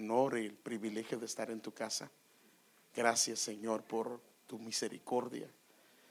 [0.00, 2.10] honor y el privilegio de estar en tu casa.
[2.94, 5.48] Gracias, Señor, por tu misericordia.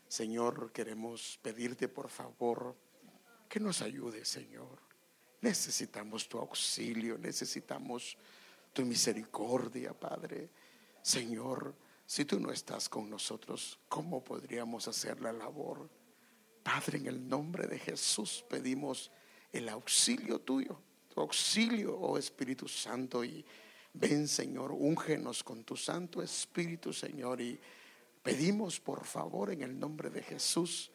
[0.07, 2.75] Señor, queremos pedirte, por favor,
[3.49, 4.79] que nos ayude, Señor.
[5.41, 8.17] Necesitamos tu auxilio, necesitamos
[8.73, 10.49] tu misericordia, Padre.
[11.01, 11.75] Señor,
[12.05, 15.89] si tú no estás con nosotros, ¿cómo podríamos hacer la labor?
[16.63, 19.11] Padre, en el nombre de Jesús pedimos
[19.51, 20.79] el auxilio tuyo,
[21.13, 23.45] tu auxilio, oh Espíritu Santo, y
[23.93, 27.59] ven, Señor, úngenos con tu Santo Espíritu, Señor, y
[28.21, 30.91] pedimos, por favor, en el nombre de Jesús,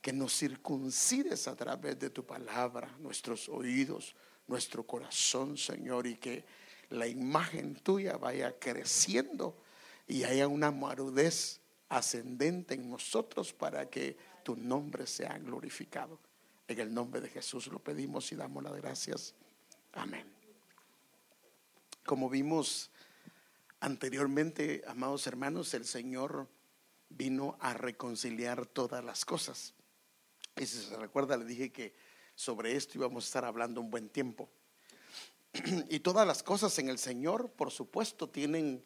[0.00, 4.14] que nos circuncides a través de tu palabra, nuestros oídos,
[4.46, 6.44] nuestro corazón, Señor, y que
[6.90, 9.56] la imagen tuya vaya creciendo
[10.06, 16.18] y haya una marudez ascendente en nosotros para que tu nombre sea glorificado.
[16.66, 19.34] En el nombre de Jesús lo pedimos y damos las gracias.
[19.92, 20.37] Amén.
[22.08, 22.90] Como vimos
[23.80, 26.48] anteriormente, amados hermanos, el Señor
[27.10, 29.74] vino a reconciliar todas las cosas.
[30.56, 31.94] Y si se recuerda, le dije que
[32.34, 34.48] sobre esto íbamos a estar hablando un buen tiempo.
[35.90, 38.82] Y todas las cosas en el Señor, por supuesto, tienen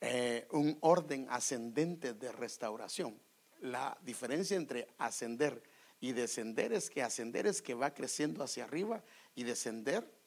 [0.00, 3.20] eh, un orden ascendente de restauración.
[3.62, 5.60] La diferencia entre ascender
[5.98, 9.02] y descender es que ascender es que va creciendo hacia arriba
[9.34, 10.19] y descender,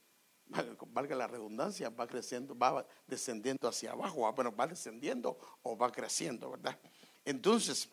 [0.48, 6.52] valga la redundancia, va creciendo, va descendiendo hacia abajo, bueno, va descendiendo o va creciendo,
[6.52, 6.78] ¿verdad?
[7.26, 7.90] Entonces,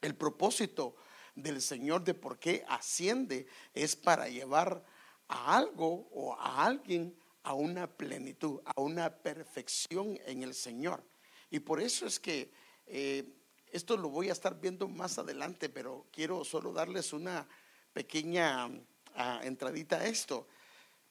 [0.00, 0.96] el propósito
[1.34, 4.84] del Señor de por qué asciende es para llevar
[5.28, 11.02] a algo o a alguien a una plenitud, a una perfección en el Señor.
[11.50, 12.52] Y por eso es que
[12.86, 13.24] eh,
[13.70, 17.48] esto lo voy a estar viendo más adelante, pero quiero solo darles una
[17.92, 18.68] pequeña
[19.14, 20.46] ah, entradita a esto.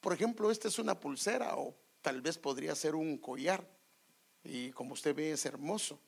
[0.01, 3.67] Por ejemplo, esta es una pulsera o tal vez podría ser un collar.
[4.43, 5.99] Y como usted ve es hermoso.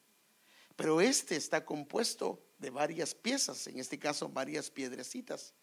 [0.75, 5.53] Pero este está compuesto de varias piezas, en este caso varias piedrecitas.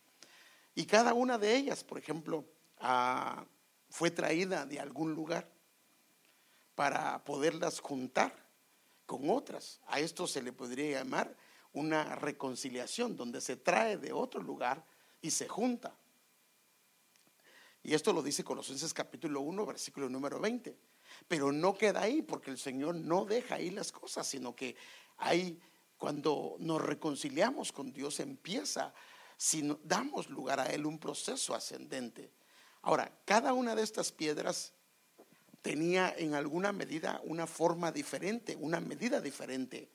[0.75, 2.45] Y cada una de ellas, por ejemplo,
[2.79, 3.45] ah,
[3.91, 5.51] fue traída de algún lugar
[6.75, 8.33] para poderlas juntar
[9.07, 9.81] con otras.
[9.87, 11.35] A esto se le podría llamar
[11.73, 14.85] una reconciliación, donde se trae de otro lugar
[15.21, 15.97] y se junta.
[17.83, 20.77] Y esto lo dice Colosenses capítulo 1, versículo número 20.
[21.27, 24.77] Pero no queda ahí, porque el Señor no deja ahí las cosas, sino que
[25.17, 25.59] hay,
[25.97, 28.93] cuando nos reconciliamos con Dios, empieza,
[29.37, 32.33] si damos lugar a Él, un proceso ascendente.
[32.83, 34.73] Ahora, cada una de estas piedras
[35.63, 39.91] tenía en alguna medida una forma diferente, una medida diferente.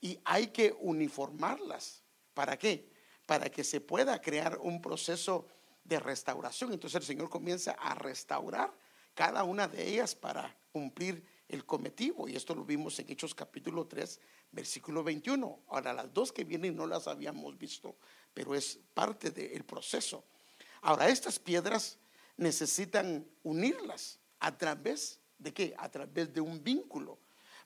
[0.00, 2.02] Y hay que uniformarlas.
[2.34, 2.90] ¿Para qué?
[3.26, 5.46] Para que se pueda crear un proceso
[5.86, 6.72] de restauración.
[6.72, 8.72] Entonces el Señor comienza a restaurar
[9.14, 12.28] cada una de ellas para cumplir el cometido.
[12.28, 14.20] Y esto lo vimos en Hechos capítulo 3,
[14.52, 15.62] versículo 21.
[15.68, 17.96] Ahora, las dos que vienen no las habíamos visto,
[18.34, 20.24] pero es parte del proceso.
[20.82, 21.98] Ahora, estas piedras
[22.36, 25.74] necesitan unirlas a través de qué?
[25.78, 27.18] A través de un vínculo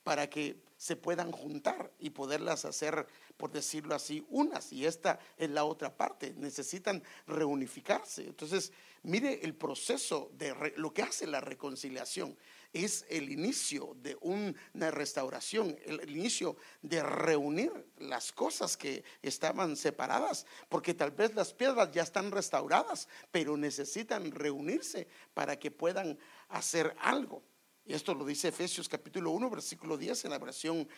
[0.02, 3.06] para que se puedan juntar y poderlas hacer,
[3.36, 4.72] por decirlo así, unas.
[4.72, 6.32] Y esta es la otra parte.
[6.36, 8.26] Necesitan reunificarse.
[8.26, 8.72] Entonces,
[9.02, 12.36] mire el proceso de lo que hace la reconciliación
[12.72, 20.46] es el inicio de una restauración, el, inicio de reunir las cosas que estaban separadas,
[20.68, 26.18] porque tal vez las piedras ya están restauradas, pero necesitan reunirse para que puedan
[26.48, 27.42] hacer algo.
[27.84, 30.88] Y esto lo dice Efesios capítulo 1, versículo 10 en la versión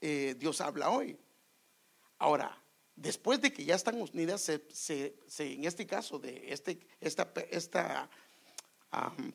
[0.00, 1.18] eh, Dios habla hoy.
[2.18, 2.62] Ahora,
[2.94, 8.10] después de que ya están unidas, en este caso de este, esta, esta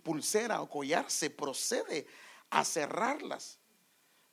[0.04, 2.06] pulsera o collar, se procede
[2.50, 3.60] a cerrarlas.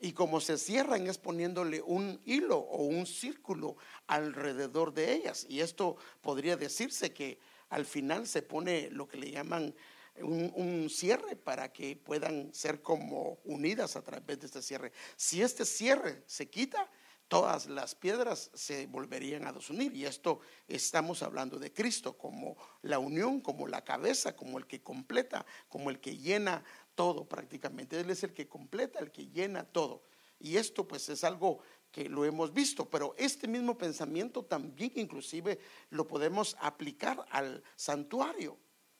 [0.03, 3.77] Y como se cierran es poniéndole un hilo o un círculo
[4.07, 5.47] alrededor de ellas.
[5.49, 9.75] Y esto podría decirse que al final se pone lo que le llaman
[10.23, 14.93] un, cierre para que puedan ser como unidas a través de este cierre.
[15.17, 16.91] Si este cierre se quita,
[17.29, 19.95] todas las piedras se volverían a desunir.
[19.95, 24.83] Y esto estamos hablando de Cristo como la unión, como la cabeza, como el que
[24.83, 26.65] completa, como el que llena
[26.95, 28.01] todo prácticamente.
[28.01, 30.03] Él es el que completa, el que llena todo.
[30.41, 31.61] Y esto pues es algo
[31.93, 35.59] que lo hemos visto, pero este mismo pensamiento también inclusive
[35.91, 38.57] lo podemos aplicar al santuario.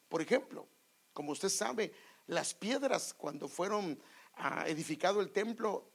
[0.09, 0.69] Por ejemplo,
[1.13, 1.93] como usted sabe,
[2.27, 4.01] las piedras cuando fueron
[4.35, 5.91] ah, edificado el templo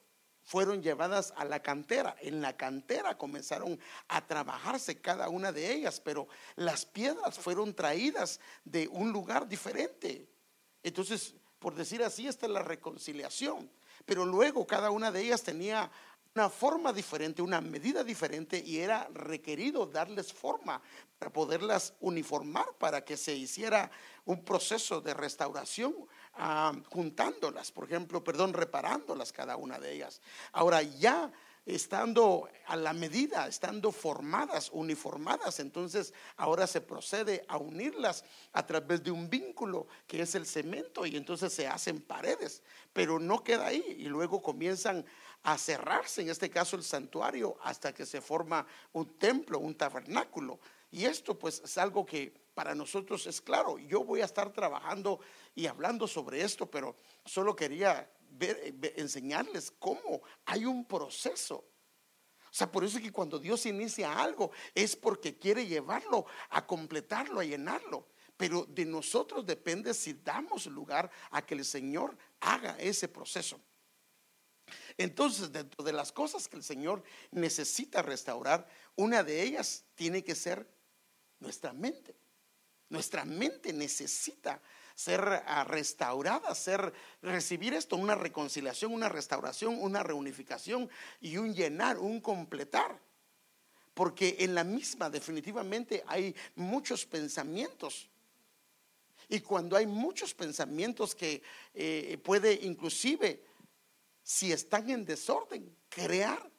[0.46, 2.16] fueron llevadas a la cantera.
[2.22, 8.40] En la cantera comenzaron a trabajarse cada una de ellas, pero las piedras fueron traídas
[8.64, 10.30] de un lugar diferente.
[10.84, 13.72] Entonces, por decir así, esta es la reconciliación.
[14.06, 15.92] Pero luego cada una de ellas tenía
[16.36, 20.82] una forma diferente, una medida diferente y era requerido darles forma
[21.18, 23.90] para poderlas uniformar, para que se hiciera
[24.26, 25.96] un proceso de restauración,
[26.34, 30.22] ah, juntándolas, por ejemplo, perdón, reparándolas cada una de ellas.
[30.52, 31.32] Ahora ya
[31.66, 39.04] estando a la medida, estando formadas, uniformadas, entonces ahora se procede a unirlas a través
[39.04, 42.62] de un vínculo que es el cemento y entonces se hacen paredes,
[42.94, 45.06] pero no queda ahí y luego comienzan
[45.46, 50.60] a cerrarse, en este caso el santuario, hasta que se forma un templo, un tabernáculo.
[50.90, 53.78] Y esto pues es algo que para nosotros es claro.
[53.78, 55.20] Yo voy a estar trabajando
[55.54, 61.58] y hablando sobre esto, pero solo quería ver, enseñarles cómo hay un proceso.
[61.58, 66.66] O sea, por eso es que cuando Dios inicia algo es porque quiere llevarlo a
[66.66, 68.08] completarlo, a llenarlo.
[68.36, 73.60] Pero de nosotros depende si damos lugar a que el Señor haga ese proceso.
[74.98, 80.36] Entonces, dentro de las cosas que el Señor necesita restaurar, una de ellas tiene que
[80.36, 80.68] ser
[81.40, 82.16] nuestra mente.
[82.90, 84.62] Nuestra mente necesita
[84.96, 90.90] ser ah, restaurada, ser recibir esto, una reconciliación, una restauración, una reunificación
[91.20, 92.98] y un llenar, un completar.
[93.94, 98.10] Porque en la misma definitivamente hay muchos pensamientos.
[99.28, 101.42] Y cuando hay muchos pensamientos que
[101.74, 103.42] eh, puede inclusive,
[104.26, 106.52] si están en desorden, crear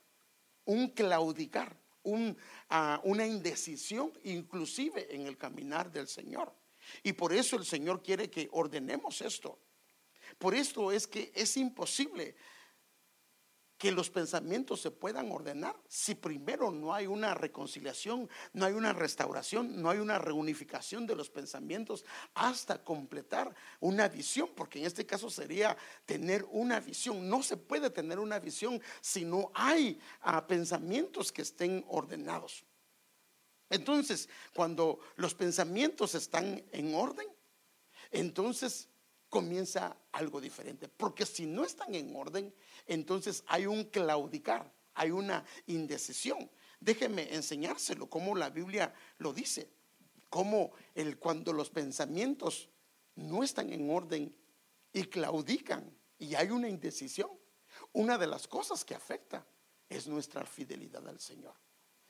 [0.66, 6.54] un claudicar, un, ah, una indecisión, inclusive en el caminar del Señor.
[7.02, 9.58] Y por eso el Señor quiere que ordenemos esto.
[10.38, 12.36] Por esto es que es imposible
[13.78, 18.92] que los pensamientos se puedan ordenar si primero no hay una reconciliación, no hay una
[18.92, 25.04] restauración, no hay una reunificación de los pensamientos hasta completar una visión, porque en este
[25.04, 25.76] caso sería
[26.06, 27.28] tener una visión.
[27.28, 32.64] No se puede tener una visión si no hay ah, pensamientos que estén ordenados.
[33.68, 37.26] Entonces, cuando los pensamientos están en orden,
[38.10, 38.88] entonces
[39.28, 40.88] comienza algo diferente.
[40.88, 42.54] Porque si no están en orden,
[42.86, 46.50] entonces hay un claudicar, hay una indecisión.
[46.80, 49.70] Déjeme enseñárselo, como la Biblia lo dice,
[50.28, 52.68] como el, cuando los pensamientos
[53.14, 54.34] no están en orden
[54.92, 57.30] y claudican y hay una indecisión,
[57.92, 59.46] una de las cosas que afecta
[59.88, 61.54] es nuestra fidelidad al Señor.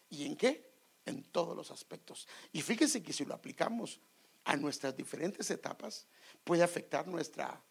[0.09, 0.77] ¿Y en qué?
[1.07, 2.29] en todos los aspectos.
[2.53, 4.01] Y fíjese que si lo aplicamos
[4.45, 6.07] a nuestras diferentes etapas,
[6.45, 7.65] puede afectar nuestra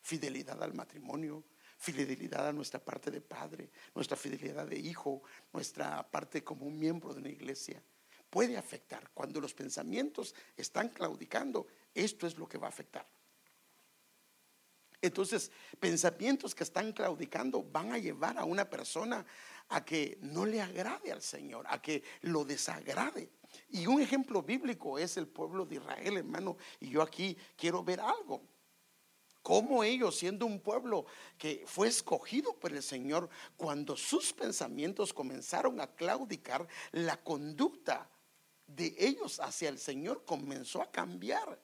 [0.00, 1.42] fidelidad al matrimonio,
[1.84, 5.22] fidelidad a nuestra parte de padre, nuestra fidelidad de hijo,
[5.52, 7.82] nuestra parte como un miembro de una iglesia.
[8.30, 9.10] Puede afectar.
[9.12, 13.06] Cuando los pensamientos están claudicando, esto es lo que va a afectar.
[15.02, 19.24] Entonces, pensamientos que están claudicando van a llevar a una persona
[19.68, 23.28] a que no le agrade al Señor, a que lo desagrade.
[23.68, 26.56] Y un ejemplo bíblico es el pueblo de Israel, hermano.
[26.80, 28.53] Y yo aquí quiero ver algo.
[29.44, 31.04] Cómo ellos, siendo un pueblo
[31.36, 38.08] que fue escogido por el Señor, cuando sus pensamientos comenzaron a claudicar, la conducta
[38.66, 41.60] de ellos hacia el Señor comenzó a cambiar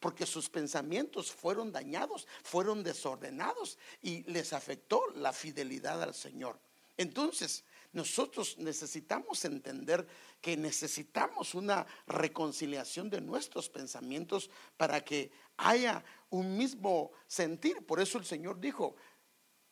[0.00, 6.60] porque sus pensamientos fueron dañados, fueron desordenados y les afectó la fidelidad al Señor.
[6.98, 10.06] Entonces, nosotros necesitamos entender
[10.40, 17.86] que necesitamos una reconciliación de nuestros pensamientos para que haya un mismo sentir.
[17.86, 18.96] Por eso el Señor dijo,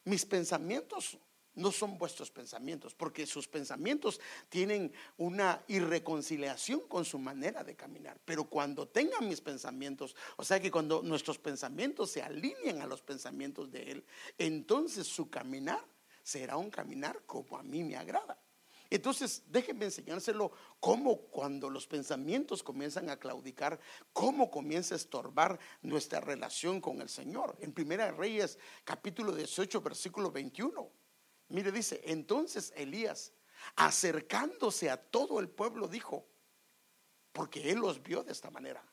[0.05, 1.19] mis pensamientos
[1.55, 8.19] no son vuestros pensamientos, porque sus pensamientos tienen una irreconciliación con su manera de caminar.
[8.25, 13.03] Pero cuando tengan mis pensamientos, o sea que cuando nuestros pensamientos se alineen a los
[13.03, 14.05] pensamientos de Él,
[14.39, 15.85] entonces su caminar
[16.23, 18.39] será un caminar como a mí me agrada.
[18.93, 23.81] Entonces, déjenme enseñárselo cómo cuando los pensamientos comienzan a claudicar,
[24.13, 27.57] cómo comienza a estorbar nuestra relación con el Señor.
[27.61, 30.93] En Primera Reyes, capítulo 18, versículo 21.
[31.49, 33.33] Mire, dice, entonces Elías,
[33.77, 36.27] acercándose a todo el pueblo, dijo,
[37.33, 38.85] porque él los vio de esta manera,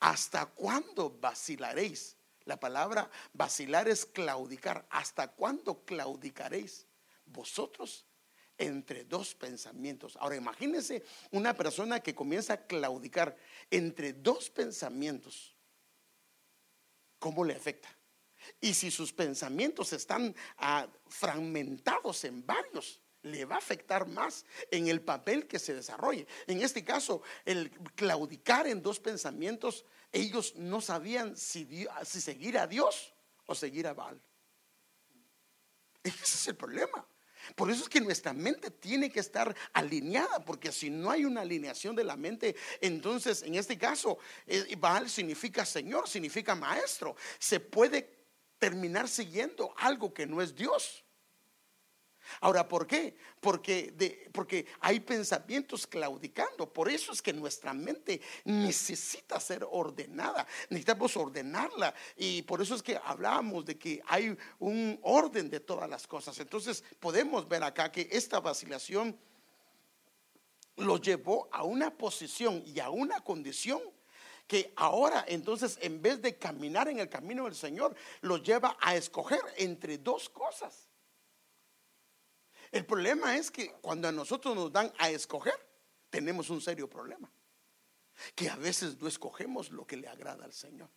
[0.00, 2.16] ¿hasta cuándo vacilaréis?
[2.44, 4.86] La palabra vacilar es claudicar.
[4.90, 6.86] ¿Hasta cuándo claudicaréis
[7.24, 8.06] vosotros
[8.58, 10.16] entre dos pensamientos?
[10.16, 13.36] Ahora imagínense una persona que comienza a claudicar
[13.70, 15.54] entre dos pensamientos.
[17.18, 17.88] ¿Cómo le afecta?
[18.60, 24.88] Y si sus pensamientos están ah, fragmentados en varios, le va a afectar más en
[24.88, 26.26] el papel que se desarrolle.
[26.46, 32.66] En este caso, el claudicar en dos pensamientos, ellos no sabían si, si seguir a
[32.66, 33.12] Dios
[33.46, 34.20] o seguir a Baal.
[36.02, 37.06] Ese es el problema.
[37.56, 41.42] Por eso es que nuestra mente tiene que estar alineada, porque si no hay una
[41.42, 47.16] alineación de la mente, entonces en este caso, eh, Baal significa Señor, significa maestro.
[47.38, 48.26] Se puede
[48.58, 51.03] terminar siguiendo algo que no es Dios.
[52.40, 53.16] Ahora, ¿por qué?
[53.40, 56.72] Porque, porque hay pensamientos claudicando.
[56.72, 60.46] Por eso es que nuestra mente necesita ser ordenada.
[60.70, 61.94] Necesitamos ordenarla.
[62.16, 66.38] Y por eso es que hablábamos de que hay un orden de todas las cosas.
[66.38, 69.18] Entonces, podemos ver acá que esta vacilación
[70.76, 73.80] lo llevó a una posición y a una condición
[74.46, 78.94] que ahora entonces en vez de caminar en el camino del Señor, lo lleva a
[78.94, 80.88] escoger entre dos cosas.
[82.74, 85.54] El problema es que cuando a nosotros nos dan a escoger,
[86.10, 87.30] tenemos un serio problema.
[88.34, 90.90] Que a veces no escogemos lo que le agrada al Señor.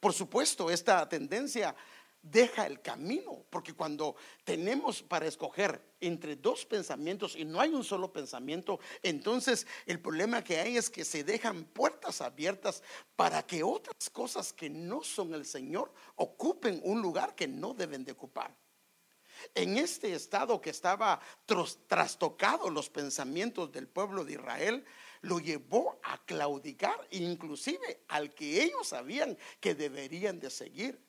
[0.00, 1.76] Por supuesto, esta tendencia
[2.22, 7.84] deja el camino, porque cuando tenemos para escoger entre dos pensamientos y no hay un
[7.84, 12.82] solo pensamiento, entonces el problema que hay es que se dejan puertas abiertas
[13.14, 18.06] para que otras cosas que no son el Señor ocupen un lugar que no deben
[18.06, 18.56] de ocupar.
[19.54, 21.20] En este estado que estaba
[21.86, 24.84] trastocado los pensamientos del pueblo de Israel,
[25.22, 31.00] lo llevó a claudicar, inclusive al que ellos sabían que deberían de seguir.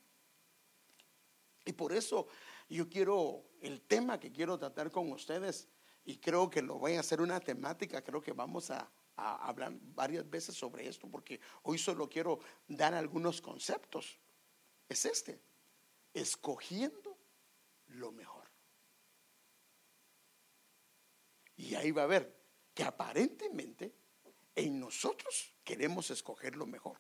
[1.66, 2.28] Y por eso
[2.70, 5.68] yo quiero, el tema que quiero tratar con ustedes,
[6.06, 9.74] y creo que lo voy a hacer una temática, creo que vamos a, a hablar
[9.96, 14.20] varias veces sobre esto, porque hoy solo quiero dar algunos conceptos.
[14.90, 15.40] Es este,
[16.14, 17.13] escogiendo
[17.94, 18.44] lo mejor.
[21.56, 22.36] Y ahí va a ver
[22.74, 23.94] que aparentemente
[24.56, 27.00] en nosotros queremos escoger lo mejor.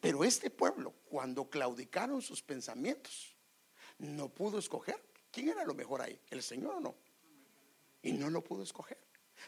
[0.00, 3.34] Pero este pueblo, cuando claudicaron sus pensamientos,
[3.98, 5.02] no pudo escoger.
[5.30, 6.20] ¿Quién era lo mejor ahí?
[6.30, 6.94] ¿El Señor o no?
[8.02, 8.98] Y no lo pudo escoger.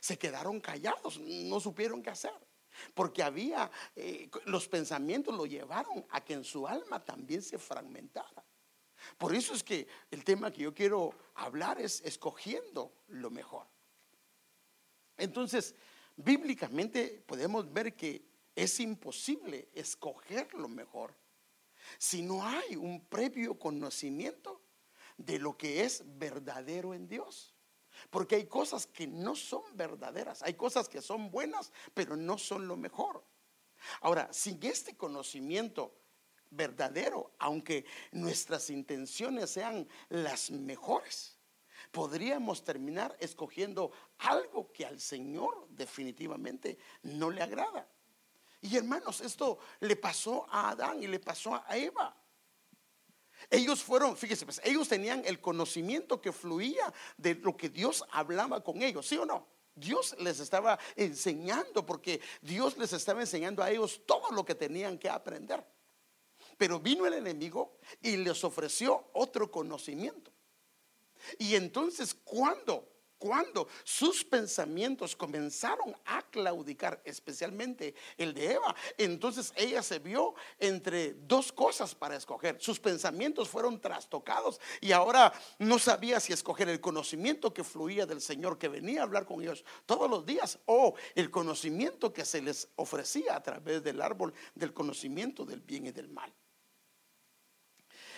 [0.01, 2.33] Se quedaron callados, no supieron qué hacer.
[2.95, 8.45] Porque había, eh, los pensamientos lo llevaron a que en su alma también se fragmentara.
[9.19, 13.67] Por eso es que el tema que yo quiero hablar es escogiendo lo mejor.
[15.17, 15.75] Entonces,
[16.17, 21.15] bíblicamente podemos ver que es imposible escoger lo mejor
[21.99, 24.61] si no hay un previo conocimiento
[25.17, 27.55] de lo que es verdadero en Dios.
[28.11, 32.67] Porque hay cosas que no son verdaderas, hay cosas que son buenas, pero no son
[32.67, 33.25] lo mejor.
[34.01, 35.95] Ahora, sin este conocimiento
[36.53, 41.37] verdadero, aunque nuestras intenciones sean las mejores.
[41.91, 47.89] Podríamos terminar escogiendo algo que al Señor definitivamente no le agrada.
[48.61, 52.17] Y hermanos, esto le pasó a Adán y le pasó a Eva.
[53.51, 58.63] Ellos fueron, fíjese, pues, ellos tenían el conocimiento que fluía de lo que Dios hablaba
[58.63, 59.49] con ellos, ¿sí o no?
[59.75, 64.99] Dios les estaba enseñando porque Dios les estaba enseñando a ellos todo lo que tenían
[64.99, 65.67] que aprender.
[66.59, 70.31] Pero vino el enemigo y les ofreció otro conocimiento.
[71.39, 72.92] Y entonces, cuando,
[73.23, 81.15] cuando sus pensamientos comenzaron a claudicar, especialmente el de Eva, entonces ella se vio entre
[81.15, 82.57] dos cosas para escoger.
[82.61, 88.21] Sus pensamientos fueron trastocados y ahora no sabía si escoger el conocimiento que fluía del
[88.21, 92.43] Señor, que venía a hablar con ellos todos los días, o el conocimiento que se
[92.43, 96.35] les ofrecía a través del árbol del conocimiento del bien y del mal.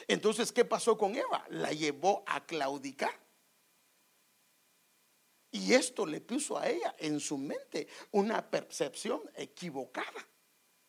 [0.08, 1.44] Entonces, ¿qué pasó con Eva?
[1.50, 3.23] La llevó a claudicar.
[5.54, 10.26] Y esto le puso a ella en su mente una percepción equivocada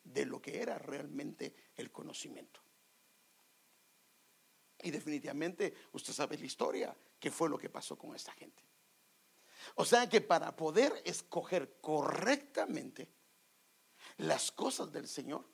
[0.03, 2.59] de lo que era realmente el conocimiento.
[4.81, 8.63] Y definitivamente usted sabe la historia, qué fue lo que pasó con esta gente.
[9.75, 13.07] O sea que para poder escoger correctamente
[14.17, 15.47] las cosas del Señor,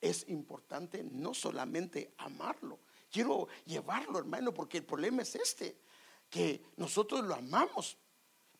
[0.00, 2.80] es importante no solamente amarlo,
[3.12, 5.78] quiero llevarlo, hermano, porque el problema es este,
[6.28, 7.96] que nosotros lo amamos,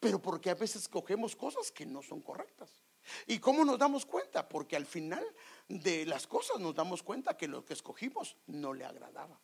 [0.00, 2.82] pero porque a veces cogemos cosas que no son correctas.
[3.26, 4.48] ¿Y cómo nos damos cuenta?
[4.48, 5.24] Porque al final
[5.68, 9.38] de las cosas nos damos cuenta que lo que escogimos no le agradaba.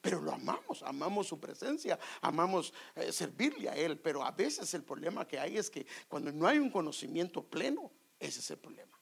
[0.00, 3.98] Pero lo amamos, amamos su presencia, amamos eh, servirle a Él.
[3.98, 7.90] Pero a veces el problema que hay es que cuando no hay un conocimiento pleno,
[8.18, 8.98] ese es el problema.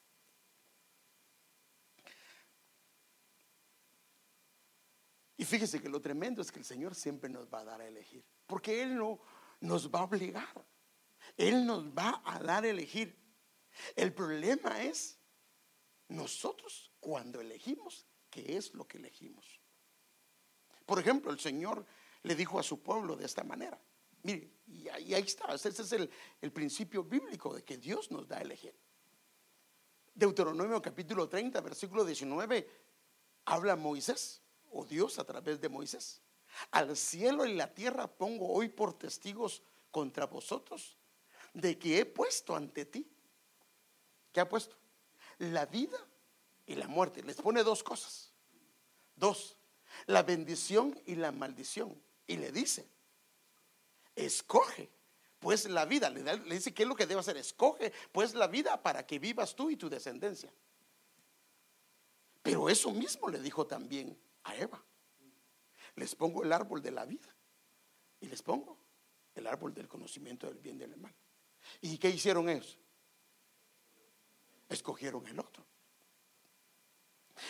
[5.37, 7.87] Y fíjese que lo tremendo es que el Señor siempre nos va a dar a
[7.87, 9.19] elegir, porque Él no
[9.61, 10.67] nos va a obligar,
[11.37, 13.17] Él nos va a dar a elegir.
[13.97, 15.19] El problema es
[16.09, 19.61] nosotros cuando elegimos, ¿qué es lo que elegimos?
[20.85, 21.87] Por ejemplo, el Señor
[22.23, 23.81] le dijo a su pueblo de esta manera.
[24.23, 26.11] Mire, y ahí, está, ese es el,
[26.41, 28.75] el principio bíblico de que Dios nos da a elegir.
[30.15, 32.69] Deuteronomio capítulo 30, versículo 19,
[33.47, 36.21] habla Moisés, o Dios a través de Moisés.
[36.73, 41.00] Al cielo y la tierra pongo hoy por testigos contra vosotros
[41.53, 43.07] de que he puesto ante ti.
[44.33, 44.77] ¿Qué ha puesto?
[45.39, 45.99] La vida
[46.67, 47.23] y la muerte.
[47.23, 48.33] Les pone dos cosas.
[49.17, 49.57] Dos,
[50.07, 52.01] la bendición y la maldición.
[52.27, 52.87] Y le dice,
[54.15, 54.91] escoge
[55.41, 56.11] pues la vida.
[56.11, 57.37] Le, dice qué es lo que debe hacer.
[57.37, 60.53] Escoge pues la vida para que vivas tú y tu descendencia.
[62.43, 64.83] Pero eso mismo le dijo también a Eva.
[65.97, 67.35] Les pongo el árbol de la vida
[68.21, 68.79] y les pongo
[69.35, 71.15] el árbol del conocimiento del bien y del mal.
[71.81, 72.79] ¿Y qué hicieron ellos?
[74.69, 75.65] Escogieron el otro.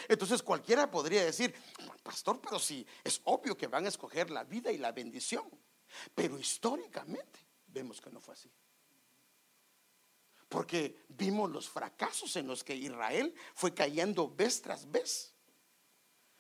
[0.08, 1.54] Entonces cualquiera podría decir,
[2.02, 5.48] pastor, pero si es obvio que van a escoger la vida y la bendición.
[6.14, 8.50] Pero históricamente vemos que no fue así.
[10.48, 15.34] Porque vimos los fracasos en los que Israel fue cayendo vez tras vez.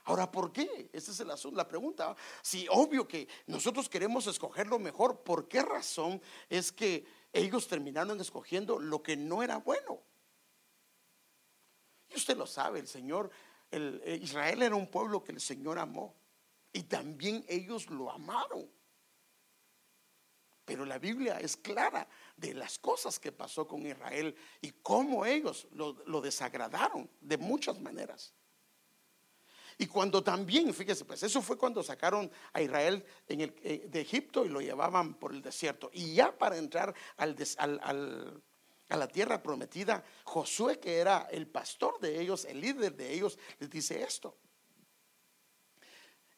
[0.04, 0.90] Ahora, ¿por qué?
[0.92, 2.16] Esa es el asunto, la pregunta.
[2.42, 8.20] Si obvio que nosotros queremos escoger lo mejor, ¿por qué razón es que ellos terminaron
[8.20, 10.02] escogiendo lo que no era bueno?
[12.08, 13.30] Y usted lo sabe, el Señor,
[13.70, 16.14] el, eh, Israel era un pueblo que el Señor amó
[16.72, 18.68] y también ellos lo amaron.
[20.64, 22.06] Pero la Biblia es clara
[22.36, 28.32] de las cosas que pasó con Israel y cómo ellos lo, desagradaron de muchas maneras.
[29.80, 34.50] Y cuando también, fíjese, pues eso fue cuando sacaron a Israel eh, de Egipto y
[34.50, 35.88] lo llevaban por el desierto.
[35.94, 37.26] Y ya para entrar a
[38.90, 43.70] la tierra prometida, Josué, que era el pastor de ellos, el líder de ellos, les
[43.70, 44.36] dice esto.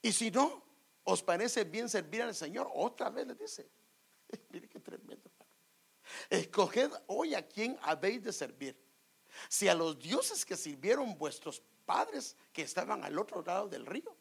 [0.01, 0.63] Y si no
[1.03, 3.69] os parece bien servir al Señor, otra vez les dice,
[4.51, 5.33] Mire qué tremendo.
[6.31, 8.81] Escoged hoy a quién habéis de servir.
[9.49, 14.17] Si a los dioses que sirvieron vuestros padres que estaban al otro lado del río,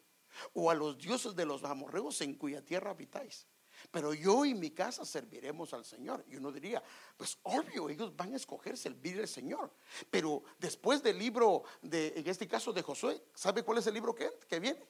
[0.54, 3.46] o a los dioses de los amorreos en cuya tierra habitáis.
[3.90, 6.24] Pero yo y mi casa serviremos al Señor.
[6.28, 6.82] Y uno diría,
[7.16, 9.72] pues obvio, ellos van a escoger servir al Señor.
[10.10, 14.14] Pero después del libro, de, en este caso de Josué, ¿sabe cuál es el libro
[14.14, 14.86] que, que viene?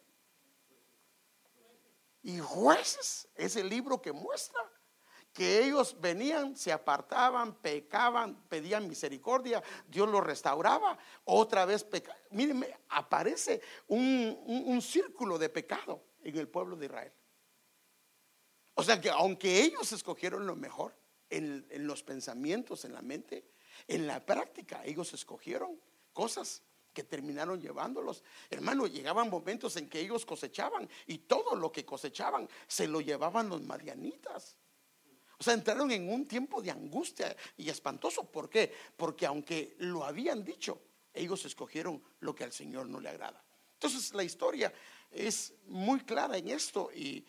[2.23, 4.63] Y jueces es el libro que muestra
[5.33, 12.21] que ellos venían, se apartaban, pecaban, pedían misericordia, Dios los restauraba, otra vez pecaban.
[12.31, 17.12] Mírenme, aparece un, círculo de pecado en el pueblo de Israel.
[18.75, 20.95] O sea que aunque ellos escogieron lo mejor
[21.31, 23.47] en, en los pensamientos, en la mente,
[23.88, 25.81] en la práctica ellos escogieron
[26.12, 28.23] cosas que terminaron llevándolos.
[28.51, 33.49] Hermano, llegaban momentos en que ellos cosechaban y todo lo que cosechaban se lo llevaban
[33.49, 34.57] los marianitas.
[35.42, 38.22] O sea, entraron en un tiempo de angustia y espantoso.
[38.31, 38.72] ¿Por qué?
[38.96, 40.81] Porque aunque lo habían dicho,
[41.12, 43.44] ellos escogieron lo que al Señor no le agrada.
[43.72, 44.72] Entonces la historia
[45.11, 47.26] es muy clara en esto y,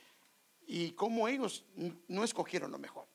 [0.68, 1.66] y cómo ellos
[2.08, 3.08] no escogieron lo mejor.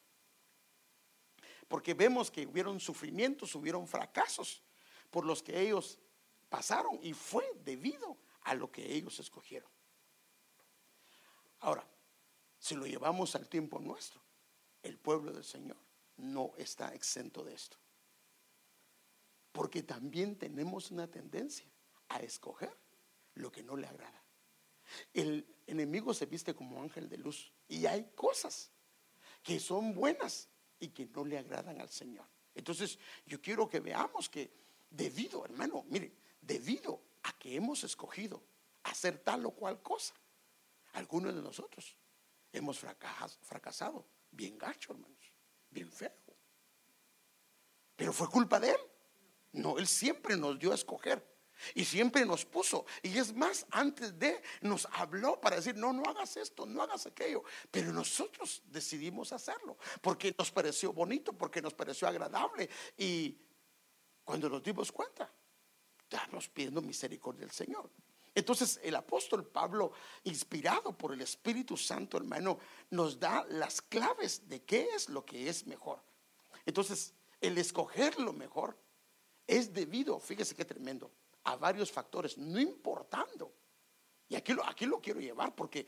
[1.68, 4.64] Porque vemos que hubieron sufrimientos, hubieron fracasos
[5.12, 6.00] por los que ellos
[6.48, 9.70] pasaron y fue debido a lo que ellos escogieron.
[11.60, 11.86] Ahora,
[12.58, 14.26] si lo llevamos al tiempo nuestro,
[14.82, 15.76] el pueblo del Señor
[16.16, 17.76] no está exento de esto.
[19.52, 21.66] Porque también tenemos una tendencia
[22.08, 22.74] a escoger
[23.34, 24.22] lo que no le agrada.
[25.12, 28.70] El enemigo se viste como ángel de luz y hay cosas
[29.42, 30.48] que son buenas
[30.80, 32.26] y que no le agradan al Señor.
[32.54, 34.50] Entonces, yo quiero que veamos que
[34.90, 38.42] debido, hermano, mire, debido a que hemos escogido
[38.84, 40.14] hacer tal o cual cosa,
[40.94, 41.96] algunos de nosotros
[42.52, 45.32] hemos fracasado bien gacho, hermanos,
[45.70, 46.12] bien feo.
[47.96, 48.80] Pero fue culpa de él.
[49.52, 51.26] No, él siempre nos dio a escoger
[51.74, 52.86] y siempre nos puso.
[53.02, 57.06] Y es más, antes de nos habló para decir, no, no hagas esto, no hagas
[57.06, 57.42] aquello.
[57.70, 62.68] Pero nosotros decidimos hacerlo porque nos pareció bonito, porque nos pareció agradable.
[62.96, 63.36] Y
[64.24, 65.30] cuando nos dimos cuenta,
[66.02, 67.90] estábamos pidiendo misericordia del Señor.
[68.38, 69.90] Entonces el apóstol Pablo,
[70.22, 75.48] inspirado por el Espíritu Santo, hermano, nos da las claves de qué es lo que
[75.48, 76.00] es mejor.
[76.64, 78.78] Entonces, el escoger lo mejor
[79.44, 81.10] es debido, fíjese qué tremendo,
[81.42, 83.52] a varios factores, no importando.
[84.28, 85.84] Y aquí lo, aquí lo quiero llevar porque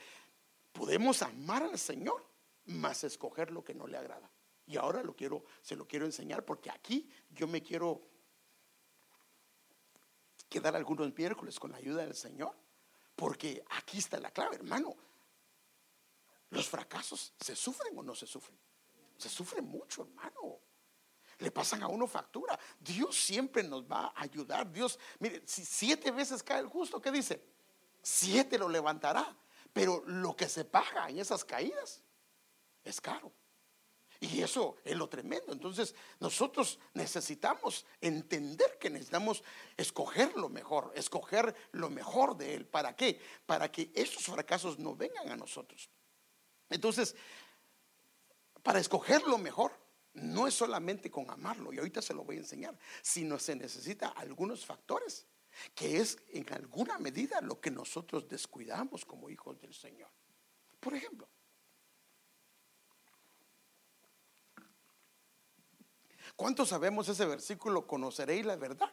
[0.73, 2.27] podemos amar al Señor,
[2.65, 4.29] más escoger lo que no le agrada.
[4.67, 8.10] Y ahora lo quiero, se lo quiero enseñar porque aquí yo me quiero
[10.51, 12.55] quedar algunos miércoles con la ayuda del Señor.
[13.17, 14.95] Porque aquí está la clave, hermano.
[16.51, 18.59] Los fracasos, ¿se sufren o no se sufren?
[19.17, 20.59] Se sufren mucho, hermano.
[21.39, 22.59] Le pasan a uno factura.
[22.79, 24.71] Dios siempre nos va a ayudar.
[24.71, 27.43] Dios, mire, si siete veces cae el justo, ¿qué dice?
[28.03, 29.37] Siete lo levantará.
[29.73, 32.03] Pero lo que se paga en esas caídas
[32.83, 33.33] es caro.
[34.21, 35.53] Y eso es lo tremendo.
[35.53, 39.43] Entonces nosotros necesitamos entender que necesitamos
[39.79, 42.67] escoger lo mejor, escoger lo mejor de Él.
[42.67, 43.19] ¿Para qué?
[43.47, 45.89] Para que esos fracasos no vengan a nosotros.
[46.69, 47.17] Entonces,
[48.63, 49.73] para escoger lo mejor,
[50.13, 54.09] no es solamente con amarlo, y ahorita se lo voy a enseñar, sino se necesita
[54.09, 55.27] algunos factores,
[55.75, 60.11] que es en alguna medida lo que nosotros descuidamos como hijos del Señor.
[60.79, 61.29] Por ejemplo,
[66.41, 67.87] ¿Cuántos sabemos ese versículo?
[67.87, 68.91] Conoceréis la verdad.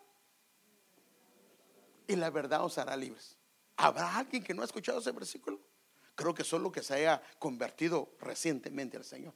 [2.05, 3.37] Y la verdad os hará libres.
[3.77, 5.57] ¿Habrá alguien que no ha escuchado ese versículo?
[6.13, 9.33] Creo que solo que se haya convertido recientemente al Señor.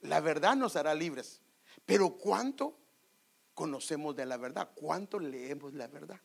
[0.00, 1.42] La verdad nos hará libres.
[1.84, 2.78] Pero ¿cuánto
[3.52, 4.70] conocemos de la verdad?
[4.74, 6.18] ¿Cuánto leemos la verdad?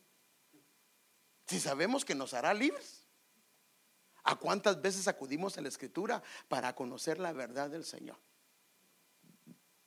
[1.46, 3.06] Si sabemos que nos hará libres.
[4.22, 8.16] ¿A cuántas veces acudimos a la escritura para conocer la verdad del Señor?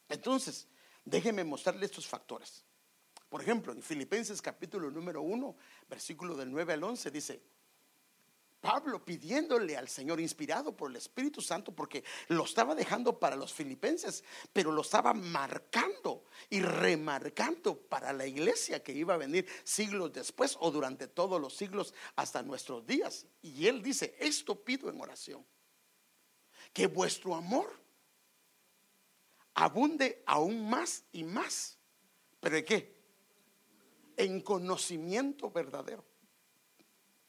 [0.09, 0.67] Entonces,
[1.03, 2.63] déjenme mostrarle estos factores.
[3.29, 5.55] Por ejemplo, en Filipenses capítulo número 1,
[5.89, 7.41] versículo del 9 al 11, dice,
[8.61, 13.53] Pablo pidiéndole al Señor, inspirado por el Espíritu Santo, porque lo estaba dejando para los
[13.53, 20.11] filipenses, pero lo estaba marcando y remarcando para la iglesia que iba a venir siglos
[20.11, 23.25] después o durante todos los siglos hasta nuestros días.
[23.41, 25.45] Y él dice, esto pido en oración,
[26.73, 27.86] que vuestro amor
[29.57, 31.77] abunde aún más y más.
[32.39, 32.95] ¿Pero de qué?
[34.15, 36.05] En conocimiento verdadero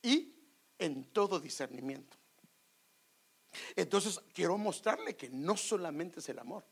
[0.02, 0.34] y
[0.78, 2.16] en todo discernimiento.
[3.74, 6.64] Entonces quiero mostrarle que no solamente es el amor,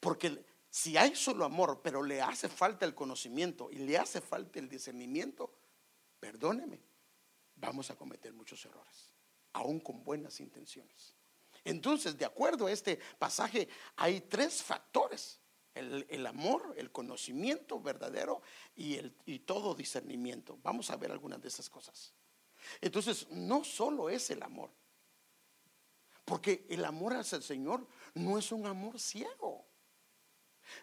[0.00, 4.58] porque si hay solo amor, pero le hace falta el conocimiento y le hace falta
[4.58, 5.52] el discernimiento,
[6.18, 6.80] perdóneme,
[7.56, 9.12] vamos a cometer muchos errores,
[9.52, 11.19] aún con buenas intenciones.
[11.64, 15.38] Entonces, de acuerdo a este pasaje, hay tres factores.
[15.72, 18.42] El, amor, el conocimiento verdadero
[18.74, 19.14] y, el,
[19.46, 20.58] todo discernimiento.
[20.62, 22.12] Vamos a ver algunas de esas cosas.
[22.80, 24.70] Entonces, no solo es el amor,
[26.24, 29.66] porque el amor hacia el Señor no es un amor ciego.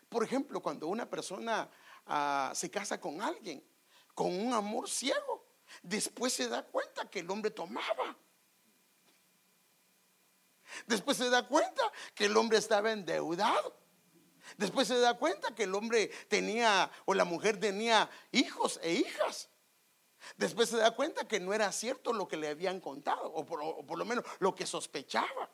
[0.10, 1.70] Por ejemplo, cuando una persona
[2.08, 3.64] ah, se casa con alguien
[4.18, 5.46] con un amor ciego,
[5.84, 8.18] después se da cuenta que el hombre tomaba
[10.86, 11.82] Después se da cuenta
[12.14, 13.78] que el hombre estaba endeudado.
[14.58, 19.50] Después se da cuenta que el hombre tenía o la mujer tenía hijos e hijas.
[20.36, 23.98] Después se da cuenta que no era cierto lo que le habían contado, o por,
[23.98, 25.50] lo menos lo que sospechaba.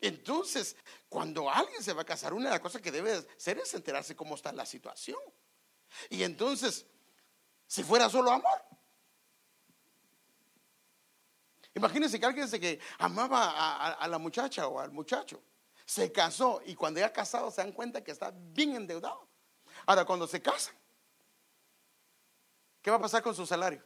[0.00, 0.76] Entonces,
[1.08, 4.16] cuando alguien se va a casar, una de las cosas que debe hacer es enterarse
[4.16, 5.18] cómo está la situación.
[6.08, 6.86] Y entonces,
[7.66, 8.64] si fuera solo amor,
[11.74, 15.42] Imagínense que alguien que amaba a, la muchacha o al muchacho
[15.86, 19.26] se casó y cuando ya casado se dan cuenta que está bien endeudado.
[19.86, 20.74] Ahora, cuando se casan,
[22.82, 23.82] ¿qué va a pasar con su salario?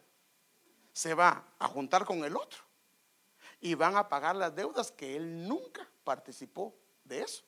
[0.92, 2.58] Se va a juntar con el otro
[3.60, 7.44] y van a pagar las deudas que él nunca participó de eso.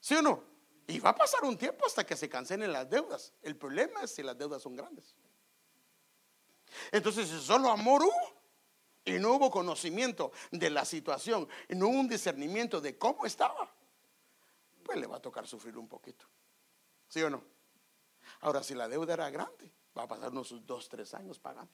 [0.00, 0.44] ¿Sí o no?
[0.86, 3.32] Y va a pasar un tiempo hasta que se cancelen las deudas.
[3.42, 5.16] El problema es si las deudas son grandes.
[6.92, 8.36] Entonces, si solo amor hubo,
[9.06, 13.72] y no hubo conocimiento de la situación, y no hubo un discernimiento de cómo estaba,
[14.82, 16.26] pues le va a tocar sufrir un poquito.
[17.08, 17.42] ¿Sí o no?
[18.40, 21.72] Ahora, si la deuda era grande, va a pasar unos dos, tres años pagando.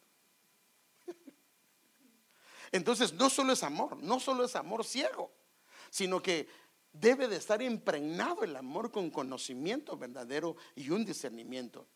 [2.71, 5.33] Entonces, no solo es amor, no solo es amor ciego,
[5.90, 6.47] sino que
[6.92, 11.87] debe de estar impregnado el amor con conocimiento verdadero y un discernimiento.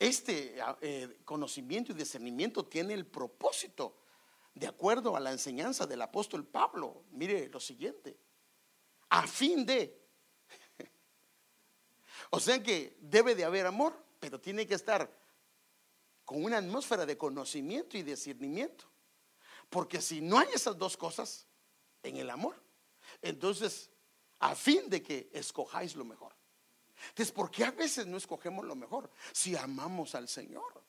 [0.00, 3.98] Este eh, conocimiento y discernimiento tiene el propósito,
[4.54, 8.16] de acuerdo a la enseñanza del apóstol Pablo, mire lo siguiente,
[9.10, 10.00] a fin de,
[12.30, 15.14] o sea que debe de haber amor, pero tiene que estar
[16.24, 18.86] con una atmósfera de conocimiento y discernimiento.
[19.68, 21.46] Porque si no hay esas dos cosas
[22.02, 22.56] en el amor,
[23.20, 23.90] entonces,
[24.38, 26.34] a fin de que escojáis lo mejor.
[27.08, 30.84] Entonces, ¿por qué a veces no escogemos lo mejor si amamos al Señor?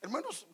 [0.00, 0.46] Hermanos,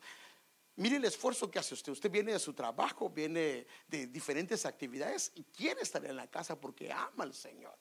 [0.77, 1.93] Mire el esfuerzo que hace usted.
[1.93, 6.59] Usted viene de su trabajo, viene de diferentes actividades y quiere estar en la casa
[6.59, 7.77] porque ama al Señor.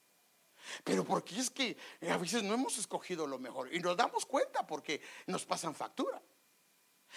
[0.85, 1.77] Pero porque es que
[2.09, 6.23] a veces no hemos escogido lo mejor y nos damos cuenta porque nos pasan factura.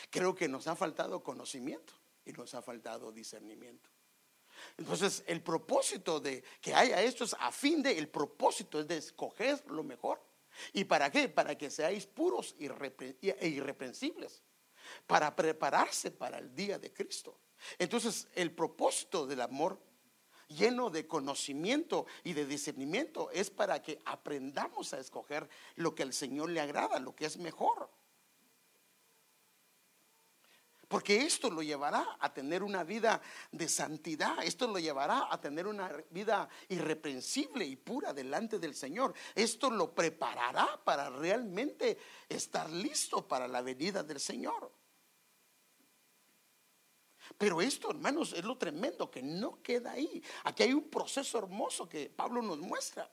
[0.10, 1.93] Creo que nos ha faltado conocimiento
[2.26, 3.89] y nos ha faltado discernimiento.
[4.78, 8.98] Entonces, el propósito de que haya esto es a fin de, el propósito es de
[8.98, 10.22] escoger lo mejor.
[10.74, 11.30] ¿Y para qué?
[11.30, 14.41] Para que seáis puros e irreprensibles,
[15.06, 17.39] para prepararse para el día de Cristo.
[17.78, 19.80] Entonces, el propósito del amor
[20.48, 26.13] lleno de conocimiento y de discernimiento es para que aprendamos a escoger lo que al
[26.13, 27.89] Señor le agrada, lo que es mejor.
[30.88, 33.21] Porque esto lo llevará a tener una vida
[33.52, 39.13] de santidad, esto lo llevará a tener una vida irreprensible y pura delante del Señor.
[39.36, 41.97] Esto lo preparará para realmente
[42.30, 44.71] estar listo para la venida del Señor.
[47.38, 50.23] Pero esto, hermanos, es lo tremendo que no queda ahí.
[50.45, 53.12] Aquí hay un proceso hermoso que Pablo nos muestra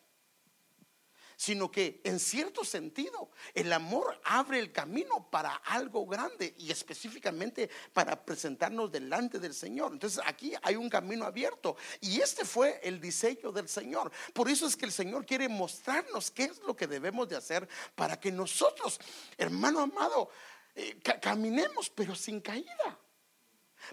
[1.37, 7.71] sino que en cierto sentido el amor abre el camino para algo grande y específicamente
[7.93, 9.93] para presentarnos delante del Señor.
[9.93, 14.13] Entonces aquí hay un camino abierto y este fue el diseño del Señor.
[14.33, 17.69] Por eso es que el Señor quiere mostrarnos qué es lo que debemos de hacer
[17.95, 19.01] para que nosotros,
[19.37, 20.31] hermano amado,
[20.75, 22.99] eh, caminemos pero sin caída,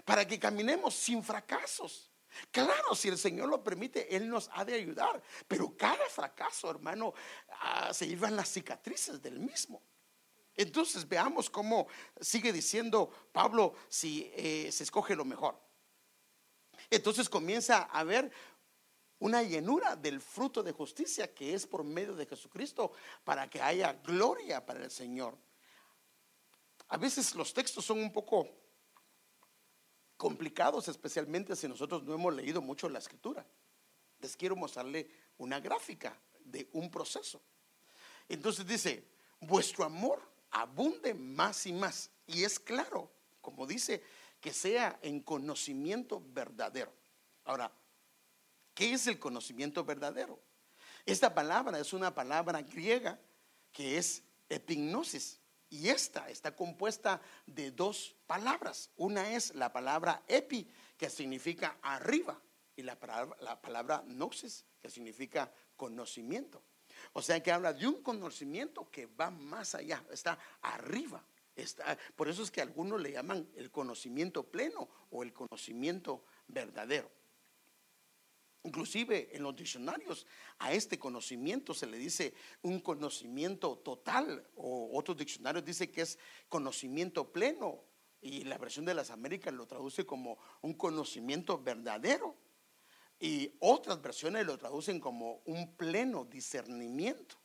[0.04, 2.11] para que caminemos sin fracasos
[2.50, 5.22] Claro, si el Señor lo permite, Él nos ha de ayudar.
[5.46, 7.14] Pero cada fracaso, hermano,
[7.60, 9.82] ah, se llevan las cicatrices del mismo.
[10.54, 11.86] Entonces veamos cómo
[12.20, 15.58] sigue diciendo Pablo si eh, se escoge lo mejor.
[16.90, 18.30] Entonces comienza a haber
[19.18, 22.92] una llenura del fruto de justicia que es por medio de Jesucristo
[23.24, 25.38] para que haya gloria para el Señor.
[26.88, 28.48] A veces los textos son un poco
[30.22, 33.44] complicados, especialmente si nosotros no hemos leído mucho la escritura.
[34.20, 37.42] Les quiero mostrarle una gráfica de un proceso.
[38.28, 39.04] Entonces dice,
[39.40, 42.08] vuestro amor abunde más y más.
[42.28, 44.00] Y es claro, como dice,
[44.40, 46.92] que sea en conocimiento verdadero.
[47.44, 47.72] Ahora,
[48.74, 50.38] ¿qué es el conocimiento verdadero?
[51.04, 53.18] Esta palabra es una palabra griega
[53.72, 55.40] que es epignosis.
[55.72, 58.90] Y esta está compuesta de dos palabras.
[58.98, 62.38] Una es la palabra epi, que significa arriba,
[62.76, 66.62] y la palabra, la palabra noxis, que significa conocimiento.
[67.14, 71.24] O sea que habla de un conocimiento que va más allá, está arriba.
[71.56, 77.10] Está, por eso es que algunos le llaman el conocimiento pleno o el conocimiento verdadero.
[78.64, 80.26] Inclusive en los diccionarios
[80.58, 86.18] a este conocimiento se le dice un conocimiento total o otros diccionarios dicen que es
[86.48, 87.82] conocimiento pleno
[88.20, 92.36] y la versión de las Américas lo traduce como un conocimiento verdadero
[93.18, 97.41] y otras versiones lo traducen como un pleno discernimiento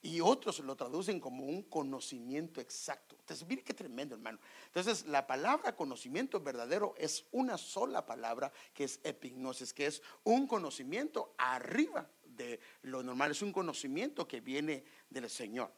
[0.00, 3.16] y otros lo traducen como un conocimiento exacto.
[3.18, 4.38] Entonces, mire qué tremendo, hermano.
[4.66, 10.46] Entonces, la palabra conocimiento verdadero es una sola palabra que es epignosis, que es un
[10.46, 15.72] conocimiento arriba de lo normal, es un conocimiento que viene del Señor.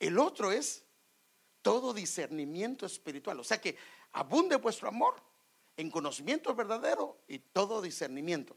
[0.00, 0.84] El otro es
[1.60, 3.76] todo discernimiento espiritual, o sea que
[4.12, 5.20] abunde vuestro amor
[5.76, 8.56] en conocimiento verdadero y todo discernimiento.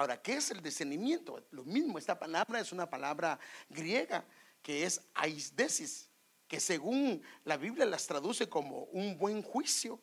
[0.00, 1.46] Ahora, ¿qué es el discernimiento?
[1.50, 4.24] Lo mismo, esta palabra es una palabra griega
[4.62, 6.08] que es aisdesis,
[6.48, 10.00] que según la Biblia las traduce como un buen juicio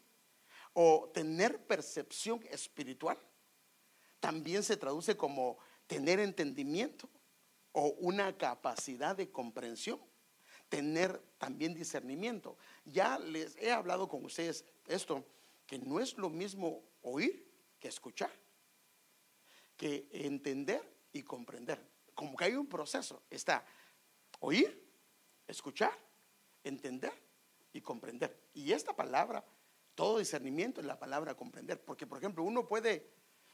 [0.74, 3.18] o tener percepción espiritual.
[4.20, 5.58] También se traduce como
[5.88, 7.10] tener entendimiento
[7.72, 10.00] o una capacidad de comprensión,
[10.70, 12.56] tener también discernimiento.
[12.86, 15.26] Ya les he hablado con ustedes esto,
[15.66, 18.30] que no es lo mismo oír que escuchar
[19.78, 20.82] que entender
[21.14, 21.80] y comprender.
[22.14, 23.24] Como que hay un proceso.
[23.30, 23.64] Está
[24.40, 24.84] oír,
[25.48, 25.98] escuchar,
[26.64, 27.14] entender
[27.72, 28.50] y comprender.
[28.54, 29.46] Y esta palabra,
[29.96, 31.84] todo discernimiento es la palabra comprender.
[31.84, 33.14] Porque, por ejemplo, uno puede,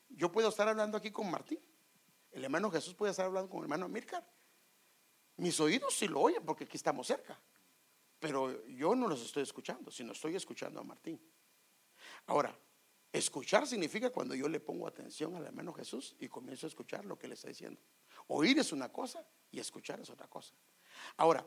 [0.10, 1.60] yo puedo estar hablando aquí con Martín.
[2.32, 4.26] El hermano Jesús puede estar hablando con el hermano Mircar.
[5.38, 7.40] Mis oídos sí lo oyen porque aquí estamos cerca.
[8.20, 11.20] Pero yo no los estoy escuchando, sino estoy escuchando a Martín.
[12.28, 12.58] Ahora,
[13.14, 17.18] Escuchar significa cuando yo le pongo atención al hermano Jesús y comienzo a escuchar lo
[17.18, 17.80] que le está diciendo.
[18.28, 20.56] Oír es una cosa y escuchar es otra cosa.
[21.18, 21.46] Ahora,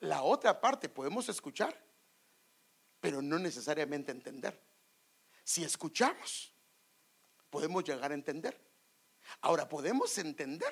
[0.00, 1.74] la otra parte podemos escuchar,
[3.00, 4.62] pero no necesariamente entender.
[5.42, 6.52] Si escuchamos,
[7.48, 8.60] podemos llegar a entender.
[9.40, 10.70] Ahora, podemos entender,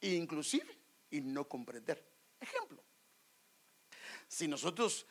[0.00, 0.74] inclusive,
[1.10, 2.02] y no comprender.
[2.40, 2.82] Ejemplo,
[4.26, 5.06] si nosotros,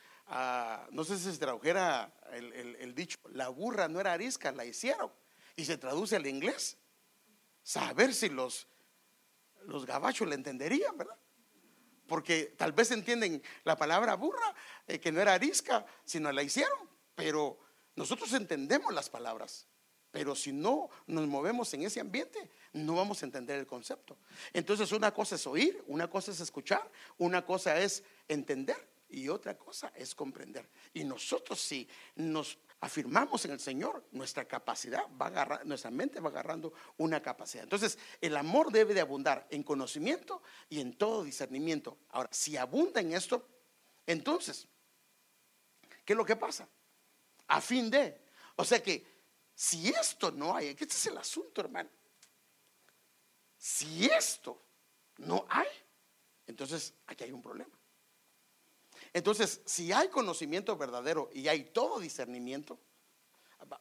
[0.92, 5.12] no sé si se tradujera el, dicho, la burra no era arisca, la hicieron,
[5.56, 6.78] y se traduce al inglés,
[7.64, 8.68] saber si los
[9.66, 11.18] los gabachos le entenderían, ¿verdad?
[12.08, 14.56] Porque tal vez entienden la palabra burra,
[14.88, 16.90] eh, que no era arisca, sino la hicieron.
[17.16, 17.60] Pero
[17.96, 19.68] nosotros entendemos las palabras.
[20.12, 24.18] Pero si no nos movemos en ese ambiente, no vamos a entender el concepto.
[24.54, 26.90] Entonces una cosa es oír, una cosa es escuchar,
[27.20, 30.70] una cosa es entender y otra cosa es comprender.
[30.94, 36.30] Y nosotros si nos afirmamos en el Señor, nuestra capacidad va agarrar, nuestra mente va
[36.30, 37.64] agarrando una capacidad.
[37.64, 41.98] Entonces, el amor debe de abundar en conocimiento y en todo discernimiento.
[42.10, 43.48] Ahora, si abunda en esto,
[44.06, 44.68] entonces,
[46.06, 46.68] ¿qué es lo que pasa?
[47.48, 48.22] A fin de,
[48.56, 49.06] o sea que
[49.56, 51.90] si esto no hay, este es el asunto, hermano.
[53.58, 54.62] Si esto
[55.18, 55.68] no hay,
[56.48, 57.79] entonces aquí hay un problema.
[59.14, 62.80] Entonces, si hay conocimiento verdadero y hay todo discernimiento,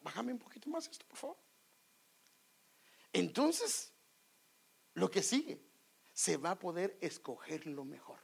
[0.02, 1.36] bájame un poquito más esto, por favor.
[3.12, 3.92] Entonces,
[4.94, 5.60] lo que sigue,
[6.12, 8.18] se va a poder escoger lo mejor.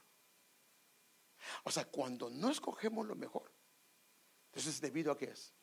[1.63, 3.51] O sea, cuando no escogemos lo mejor,
[4.47, 5.53] entonces debido a qué es.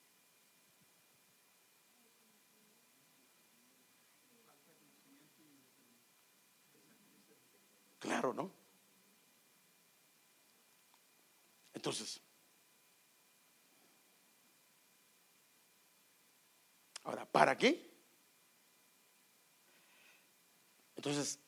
[7.99, 8.62] Claro, ¿no?
[11.83, 12.21] Entonces,
[17.03, 17.93] ahora, ¿para qué?
[20.95, 21.41] Entonces,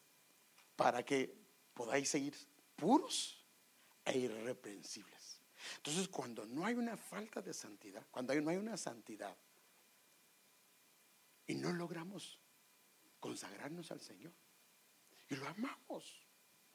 [0.74, 1.32] para que
[1.72, 2.34] podáis seguir
[2.74, 3.46] puros
[4.04, 5.40] e irreprensibles.
[5.76, 9.36] Entonces, cuando no hay una falta de santidad, cuando no hay una santidad
[11.46, 12.40] y no logramos
[13.20, 14.32] consagrarnos al Señor
[15.28, 16.26] y lo amamos.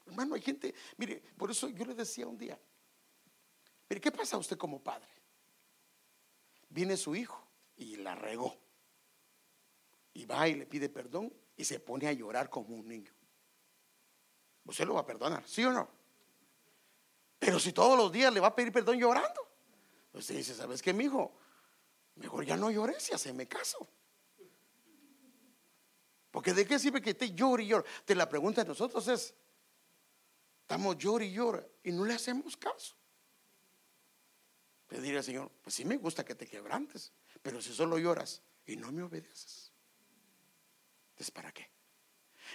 [0.06, 2.58] Hermano, hay gente, mire, por eso yo le decía un día,
[3.90, 5.08] pero ¿qué pasa usted como padre?
[6.68, 7.44] Viene su hijo
[7.76, 8.56] y la regó.
[10.14, 13.12] Y va y le pide perdón y se pone a llorar como un niño.
[14.64, 15.90] Usted lo va a perdonar, ¿sí o no?
[17.40, 19.50] Pero si todos los días le va a pedir perdón llorando,
[20.12, 21.34] usted dice, ¿sabes qué, mi hijo?
[22.14, 23.88] Mejor ya no llores y me caso.
[26.30, 27.88] Porque de qué sirve que te llore y llore.
[28.04, 29.34] Te la pregunta de nosotros es,
[30.60, 32.99] estamos llorando y llora y no le hacemos caso.
[34.90, 38.76] Le al Señor, pues sí me gusta que te quebrantes, pero si solo lloras y
[38.76, 39.72] no me obedeces,
[41.10, 41.70] entonces ¿para qué?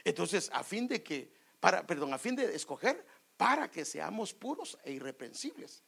[0.04, 3.06] Entonces, a fin de que, para, perdón, a fin de escoger
[3.38, 5.84] para que seamos puros e irreprensibles.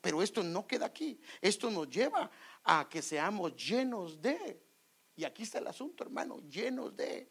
[0.00, 2.30] Pero esto no queda aquí, esto nos lleva
[2.62, 4.62] a que seamos llenos de,
[5.16, 7.28] y aquí está el asunto, hermano, llenos de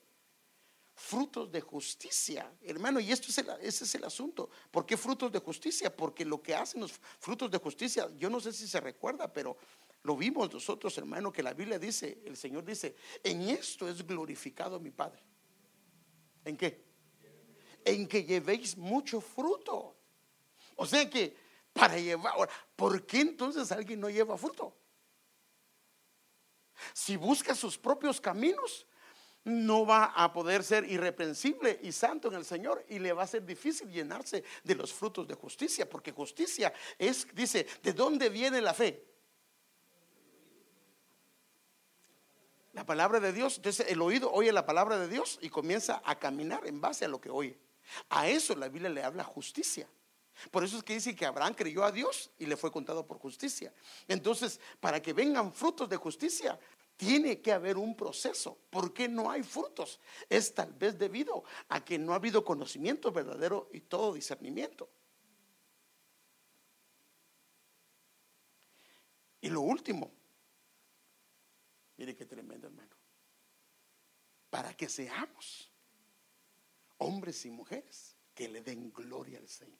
[0.99, 4.49] frutos de justicia, hermano, y esto es el, ese es el asunto.
[4.69, 5.95] ¿Por qué frutos de justicia?
[5.95, 9.57] Porque lo que hacen los frutos de justicia, yo no sé si se recuerda, pero
[10.03, 14.79] lo vimos nosotros, hermano, que la Biblia dice, el Señor dice, en esto es glorificado
[14.79, 15.23] mi Padre.
[16.43, 16.85] ¿En qué?
[17.85, 19.95] En que llevéis mucho fruto.
[20.75, 21.35] O sea que
[21.71, 24.75] para llevar, ¿por qué entonces alguien no lleva fruto?
[26.93, 28.85] Si busca sus propios caminos,
[29.45, 33.27] no va a poder ser irreprensible y santo en el Señor y le va a
[33.27, 38.61] ser difícil llenarse de los frutos de justicia, porque justicia es, dice, ¿de dónde viene
[38.61, 39.05] la fe?
[42.73, 46.19] La palabra de Dios, entonces el oído oye la palabra de Dios y comienza a
[46.19, 47.57] caminar en base a lo que oye.
[48.09, 49.87] A eso la Biblia le habla justicia.
[50.51, 53.19] Por eso es que dice que Abraham creyó a Dios y le fue contado por
[53.19, 53.73] justicia.
[54.07, 56.57] Entonces, para que vengan frutos de justicia,
[56.99, 58.57] tiene que haber un proceso.
[58.69, 60.01] ¿Por qué no hay frutos?
[60.27, 64.89] Es tal vez debido a que no ha habido conocimiento verdadero y todo discernimiento.
[69.39, 70.11] Y lo último,
[71.95, 72.97] mire qué tremendo hermano,
[74.49, 75.71] para que seamos
[76.97, 79.79] hombres y mujeres que le den gloria al Señor.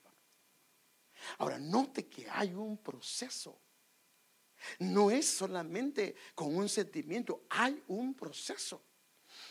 [1.40, 3.60] Ahora, note que hay un proceso
[4.80, 8.82] no es solamente con un sentimiento, hay un proceso.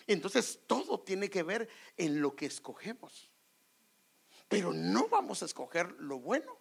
[0.07, 3.31] Entonces todo tiene que ver en lo que escogemos.
[4.49, 6.57] Pero no vamos a escoger lo bueno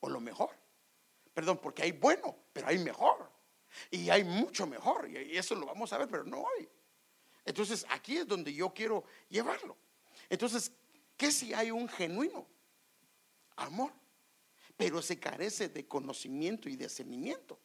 [0.00, 0.50] o lo mejor.
[1.34, 3.30] Perdón, porque hay bueno, pero hay mejor.
[3.90, 5.08] Y hay mucho mejor.
[5.08, 6.68] Y eso lo vamos a ver, pero no hay.
[7.44, 9.76] Entonces aquí es donde yo quiero llevarlo.
[10.28, 10.72] Entonces,
[11.16, 12.46] ¿qué si hay un genuino
[13.56, 13.92] amor?
[14.82, 17.56] pero se carece de conocimiento y discernimiento.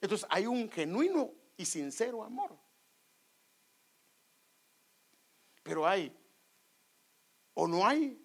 [0.00, 2.56] Entonces hay un genuino y sincero amor.
[5.62, 6.14] Pero hay,
[7.54, 8.20] o no hay,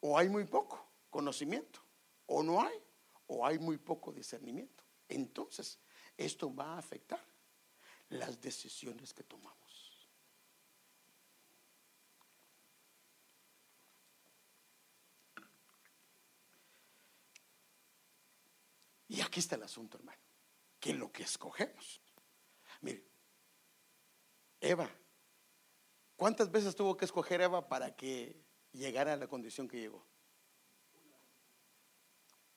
[0.00, 1.80] o hay muy poco conocimiento,
[2.26, 2.82] o no hay,
[3.28, 4.82] o hay muy poco discernimiento.
[5.08, 5.78] Entonces,
[6.16, 7.24] esto va a afectar
[8.08, 9.59] las decisiones que tomamos.
[19.10, 20.22] Y aquí está el asunto, hermano,
[20.78, 22.00] que lo que escogemos.
[22.80, 23.04] Mire,
[24.60, 24.88] Eva,
[26.14, 28.40] ¿cuántas veces tuvo que escoger Eva para que
[28.70, 30.06] llegara a la condición que llegó?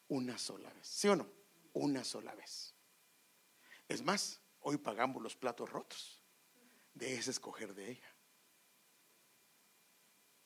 [0.09, 1.27] Una sola vez, ¿sí o no?
[1.73, 2.75] Una sola vez.
[3.89, 6.21] Es más, hoy pagamos los platos rotos
[6.93, 8.15] de ese escoger de ella.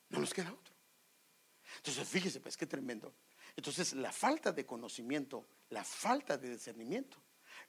[0.07, 0.73] No nos queda otro.
[1.75, 3.13] Entonces, fíjese, pues qué tremendo.
[3.57, 7.17] Entonces, la falta de conocimiento, la falta de discernimiento,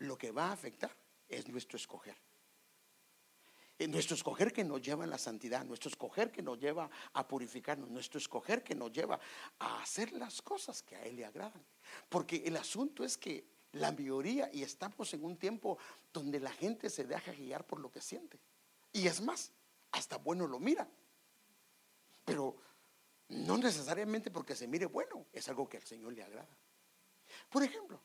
[0.01, 0.95] lo que va a afectar
[1.27, 2.17] es nuestro escoger.
[3.89, 7.89] Nuestro escoger que nos lleva a la santidad, nuestro escoger que nos lleva a purificarnos,
[7.89, 9.19] nuestro escoger que nos lleva
[9.61, 11.65] a hacer las cosas que a Él le agradan.
[12.09, 15.79] Porque el asunto es que la mayoría, y estamos en un tiempo
[16.13, 18.39] donde la gente se deja guiar por lo que siente.
[18.93, 19.53] Y es más,
[19.93, 20.87] hasta bueno lo mira.
[22.25, 22.57] Pero
[23.29, 26.49] no necesariamente porque se mire bueno, es algo que al Señor le agrada.
[27.51, 28.01] Por ejemplo,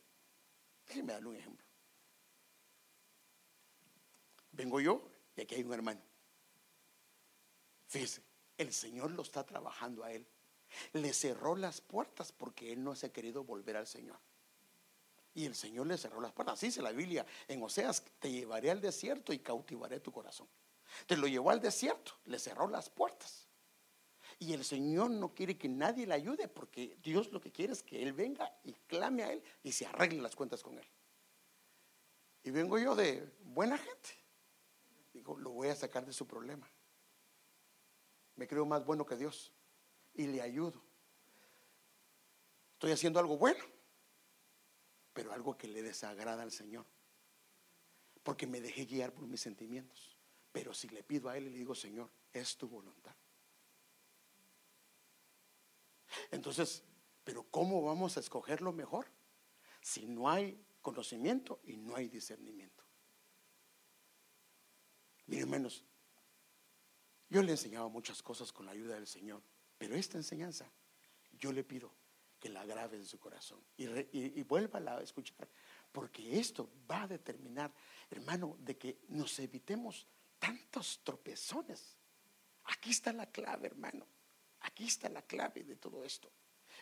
[0.88, 1.66] déjenme darle un ejemplo.
[4.52, 6.02] Vengo yo y aquí hay un hermano.
[7.88, 8.22] Fíjese,
[8.58, 10.28] el Señor lo está trabajando a él.
[10.94, 14.20] Le cerró las puertas porque él no se ha querido volver al Señor.
[15.36, 16.56] Y el Señor le cerró las puertas.
[16.56, 20.48] Así dice la Biblia en Oseas, te llevaré al desierto y cautivaré tu corazón.
[21.08, 23.43] Te lo llevó al desierto, le cerró las puertas.
[24.40, 27.84] Y el Señor no quiere que nadie le ayude porque Dios lo que quiere es
[27.84, 30.88] que Él venga y clame a Él y se arregle las cuentas con Él.
[32.44, 34.10] Y vengo yo de buena gente.
[35.14, 36.70] Digo, lo voy a sacar de su problema.
[38.36, 39.54] Me creo más bueno que Dios
[40.14, 40.82] y le ayudo.
[42.74, 43.64] Estoy haciendo algo bueno,
[45.14, 46.86] pero algo que le desagrada al Señor.
[48.24, 50.18] Porque me dejé guiar por mis sentimientos.
[50.52, 53.16] Pero si le pido a Él y le digo, Señor, es tu voluntad.
[56.34, 56.84] Entonces,
[57.24, 59.06] pero ¿cómo vamos a escoger lo mejor
[59.82, 62.84] si no hay conocimiento y no hay discernimiento?
[65.28, 65.86] Miren, hermanos,
[67.30, 69.44] yo le he enseñado muchas cosas con la ayuda del Señor,
[69.78, 70.70] pero esta enseñanza
[71.34, 71.94] yo le pido
[72.40, 75.48] que la grabe en su corazón y, y vuelva a escuchar,
[75.92, 77.72] porque esto va a determinar,
[78.10, 80.08] hermano, de que nos evitemos
[80.40, 81.96] tantos tropezones.
[82.66, 84.08] Aquí está la clave, hermano.
[84.64, 86.32] Aquí está la clave de todo esto.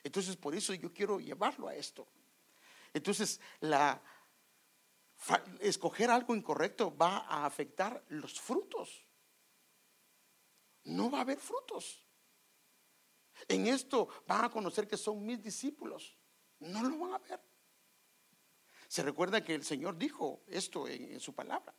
[0.04, 2.08] Entonces, por eso yo quiero llevarlo a esto.
[2.94, 4.02] Entonces, la
[5.60, 9.06] escoger algo incorrecto va a afectar los frutos.
[10.84, 12.04] No va a haber frutos.
[13.48, 16.18] En esto van a conocer que son mis discípulos.
[16.60, 17.40] No lo van a ver.
[18.88, 21.74] Se recuerda que el Señor dijo esto en, en su palabra.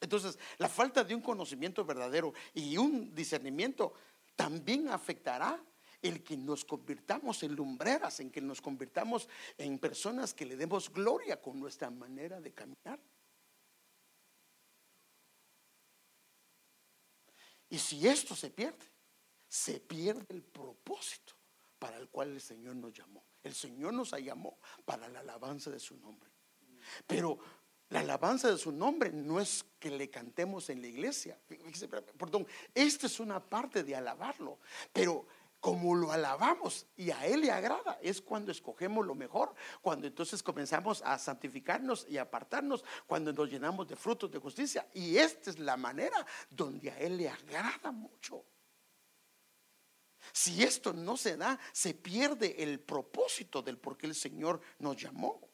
[0.00, 3.94] Entonces, la falta de un conocimiento verdadero y un discernimiento
[4.38, 5.60] también afectará
[6.00, 10.92] el que nos convirtamos en lumbreras, en que nos convirtamos en personas que le demos
[10.92, 13.00] gloria con nuestra manera de caminar.
[17.68, 18.86] Y si esto se pierde,
[19.48, 21.34] se pierde el propósito
[21.76, 23.24] para el cual el Señor nos llamó.
[23.42, 26.30] El Señor nos llamó para la alabanza de su nombre.
[27.08, 27.40] Pero
[27.90, 31.38] la alabanza de su nombre no es que le cantemos en la iglesia.
[32.18, 34.58] Perdón, esta es una parte de alabarlo.
[34.92, 35.26] Pero
[35.60, 40.42] como lo alabamos y a Él le agrada, es cuando escogemos lo mejor, cuando entonces
[40.42, 44.86] comenzamos a santificarnos y apartarnos, cuando nos llenamos de frutos de justicia.
[44.92, 48.44] Y esta es la manera donde a Él le agrada mucho.
[50.32, 54.96] Si esto no se da, se pierde el propósito del por qué el Señor nos
[54.96, 55.47] llamó.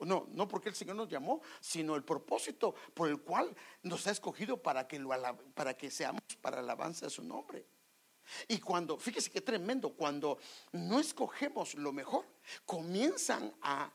[0.00, 4.10] No, no porque el Señor nos llamó, sino el propósito por el cual nos ha
[4.10, 5.10] escogido para que, lo
[5.54, 7.66] para que seamos para alabanza de su nombre.
[8.48, 10.38] Y cuando, fíjese qué tremendo, cuando
[10.72, 12.24] no escogemos lo mejor,
[12.64, 13.92] comienzan a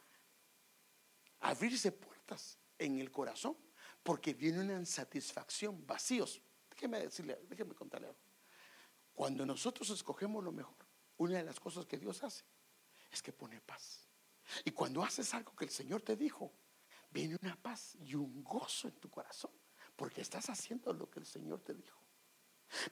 [1.40, 3.56] abrirse puertas en el corazón,
[4.04, 6.42] porque viene una insatisfacción, vacíos.
[6.70, 8.20] Déjeme decirle, déjeme contarle algo.
[9.14, 10.76] Cuando nosotros escogemos lo mejor,
[11.18, 12.44] una de las cosas que Dios hace
[13.12, 14.05] es que pone paz.
[14.64, 16.52] Y cuando haces algo que el Señor te dijo,
[17.10, 19.52] viene una paz y un gozo en tu corazón,
[19.96, 22.00] porque estás haciendo lo que el Señor te dijo.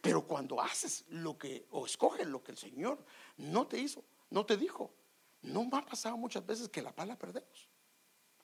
[0.02, 3.04] Pero cuando haces lo que, o escoges lo que el Señor
[3.38, 4.94] no te hizo, no te dijo,
[5.42, 7.70] no me ha pasado muchas veces que la paz la perdemos.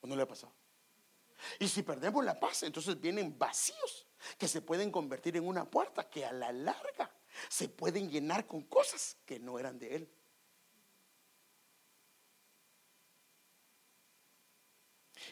[0.01, 0.53] ¿O no le ha pasado?
[1.59, 4.07] Y si perdemos la paz, entonces vienen vacíos
[4.37, 7.09] que se pueden convertir en una puerta que a la larga
[7.47, 10.13] se pueden llenar con cosas que no eran de Él.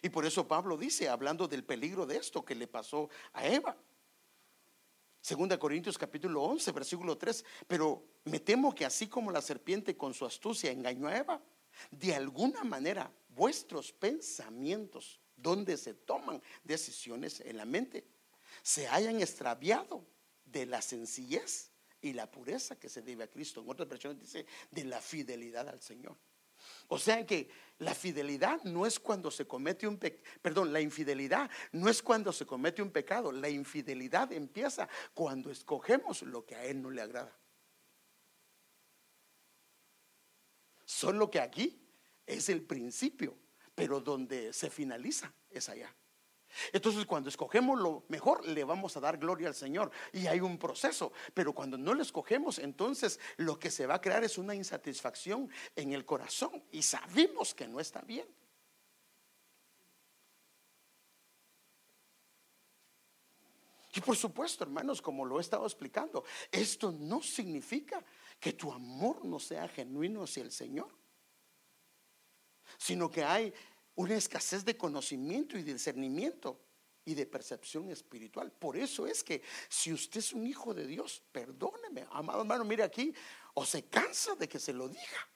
[0.02, 3.78] Y por eso Pablo dice, hablando del peligro de esto que le pasó a Eva.
[5.22, 7.44] Segunda Corintios capítulo 11, versículo 3.
[7.68, 11.42] Pero me temo que así como la serpiente con su astucia engañó a Eva,
[11.92, 18.06] de alguna manera vuestros pensamientos, donde se toman decisiones en la mente,
[18.64, 20.06] se hayan extraviado
[20.46, 21.72] de la sencillez
[22.02, 23.62] y la pureza que se debe a Cristo.
[23.62, 26.18] En otras versiones dice de la fidelidad al Señor.
[26.88, 31.50] O sea que la fidelidad no es cuando se comete un pecado, perdón, la infidelidad
[31.72, 36.66] no es cuando se comete un pecado, la infidelidad empieza cuando escogemos lo que a
[36.66, 37.38] Él no le agrada.
[40.86, 41.86] Solo que aquí
[42.26, 43.38] es el principio,
[43.76, 45.94] pero donde se finaliza es allá.
[46.74, 49.92] Entonces cuando escogemos lo mejor le vamos a dar gloria al Señor.
[50.14, 54.02] Y hay un proceso, pero cuando no lo escogemos entonces lo que se va a
[54.02, 56.64] crear es una insatisfacción en el corazón.
[56.72, 58.28] Y sabemos que no está bien.
[63.98, 68.06] Y por supuesto, hermanos, como lo he estado explicando, esto no significa
[68.40, 70.96] que tu amor no sea genuino hacia el Señor,
[72.78, 73.52] sino que hay
[73.98, 76.60] una escasez de conocimiento y discernimiento
[77.04, 78.52] y de percepción espiritual.
[78.52, 82.84] Por eso es que si usted es un hijo de Dios, perdóneme, amado hermano, mire
[82.84, 83.14] aquí,
[83.56, 85.30] o se cansa de que se lo diga,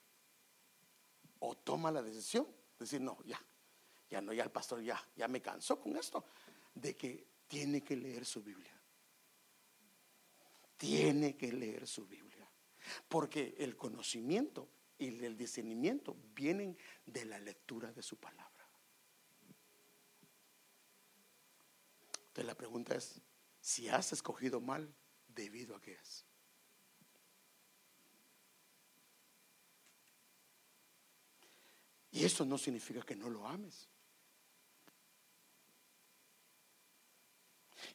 [1.40, 3.44] o toma la decisión de decir, no, ya,
[4.10, 6.24] ya no, ya el pastor ya, ya me cansó con esto,
[6.76, 8.80] de que tiene que leer su Biblia.
[10.78, 12.48] Tiene que leer su Biblia.
[13.08, 18.51] Porque el conocimiento y el discernimiento vienen de la lectura de su palabra.
[22.32, 23.20] Entonces la pregunta es,
[23.60, 24.96] si has escogido mal,
[25.28, 26.26] ¿debido a qué es?
[32.10, 33.90] Y eso no significa que no lo ames.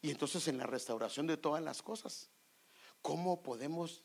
[0.03, 2.29] Y entonces en la restauración de todas las cosas,
[3.01, 4.05] ¿cómo podemos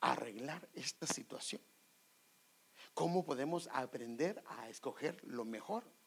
[0.00, 1.60] arreglar esta situación?
[2.94, 5.97] ¿Cómo podemos aprender a escoger lo mejor?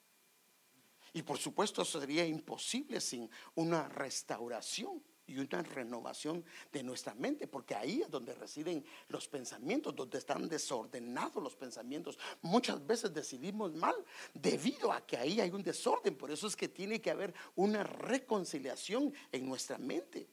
[1.13, 7.75] Y por supuesto sería imposible sin una restauración y una renovación de nuestra mente, porque
[7.75, 12.17] ahí es donde residen los pensamientos, donde están desordenados los pensamientos.
[12.41, 13.95] Muchas veces decidimos mal
[14.33, 17.83] debido a que ahí hay un desorden, por eso es que tiene que haber una
[17.83, 20.27] reconciliación en nuestra mente.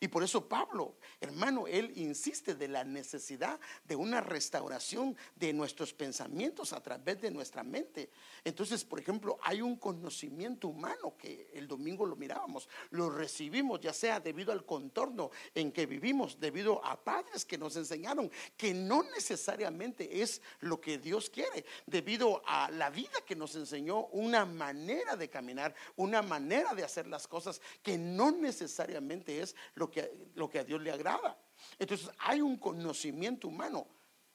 [0.00, 5.92] Y por eso Pablo, hermano, él insiste de la necesidad de una restauración de nuestros
[5.92, 8.10] pensamientos a través de nuestra mente.
[8.44, 13.92] Entonces, por ejemplo, hay un conocimiento humano que el domingo lo mirábamos, lo recibimos ya
[13.92, 19.02] sea debido al contorno en que vivimos, debido a padres que nos enseñaron que no
[19.02, 25.16] necesariamente es lo que Dios quiere, debido a la vida que nos enseñó una manera
[25.16, 30.48] de caminar, una manera de hacer las cosas que no necesariamente es lo que, lo
[30.48, 31.38] que a Dios le agrada.
[31.78, 33.86] Entonces hay un conocimiento humano.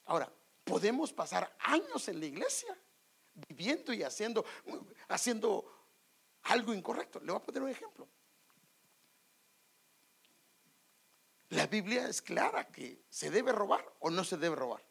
[0.06, 0.32] Ahora,
[0.64, 2.78] podemos pasar años en la iglesia
[3.48, 4.46] viviendo y haciendo,
[5.08, 5.66] haciendo
[6.44, 7.20] algo incorrecto.
[7.20, 8.08] Le voy a poner un ejemplo.
[11.50, 14.84] La Biblia es clara que se debe robar o no se debe robar.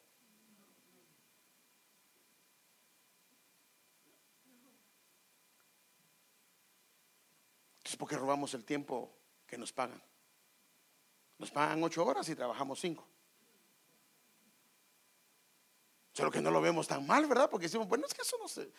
[7.79, 9.17] Entonces, ¿por qué robamos el tiempo
[9.47, 10.03] que nos pagan?
[11.39, 13.07] Nos pagan ocho horas y trabajamos cinco.
[16.13, 17.51] Solo que no lo vemos tan mal, ¿verdad?
[17.51, 18.73] Porque decimos, bueno, es que eso no se...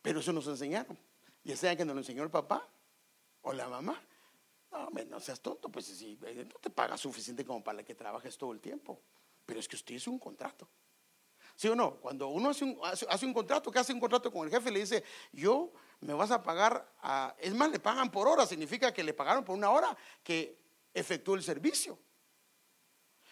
[0.00, 0.98] Pero eso nos enseñaron.
[1.44, 2.66] Ya sea que nos lo enseñó el papá
[3.42, 4.02] o la mamá.
[4.70, 8.38] No, no seas tonto, pues si eh, no te paga suficiente como para que trabajes
[8.38, 9.00] todo el tiempo.
[9.44, 10.68] Pero es que usted hizo un contrato.
[11.56, 11.96] ¿Sí o no?
[11.96, 14.80] Cuando uno hace un, hace, un contrato, que hace un contrato con el jefe, le
[14.80, 19.04] dice, yo me vas a pagar, a, es más, le pagan por hora, significa que
[19.04, 20.58] le pagaron por una hora que
[20.92, 21.98] efectuó el servicio.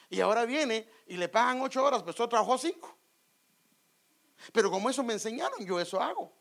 [0.08, 2.96] Y ahora viene y le pagan ocho horas, pues yo trabajó cinco.
[4.52, 6.39] Pero como eso me enseñaron, yo eso hago.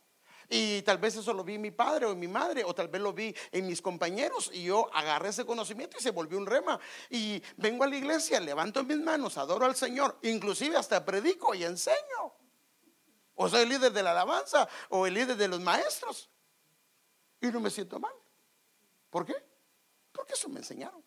[0.51, 2.87] Y tal vez eso lo vi en mi padre o en mi madre, o tal
[2.87, 6.47] vez lo vi en mis compañeros, y yo agarré ese conocimiento y se volvió un
[6.47, 6.79] rema.
[7.11, 11.63] Y vengo a la iglesia, levanto mis manos, adoro al Señor, inclusive hasta predico y
[11.63, 12.33] enseño.
[13.35, 16.31] O soy el líder de la alabanza o el líder de los maestros.
[17.39, 18.13] Y no me siento mal.
[19.11, 19.35] ¿Por qué?
[20.11, 21.01] Porque eso me enseñaron.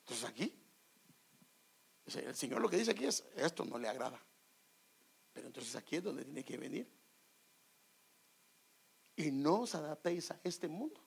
[0.00, 0.58] Entonces aquí,
[2.06, 4.20] el Señor lo que dice aquí es, esto no le agrada.
[5.34, 7.01] Pero entonces aquí es donde tiene que venir
[9.16, 11.00] y no os adaptéis a este mundo,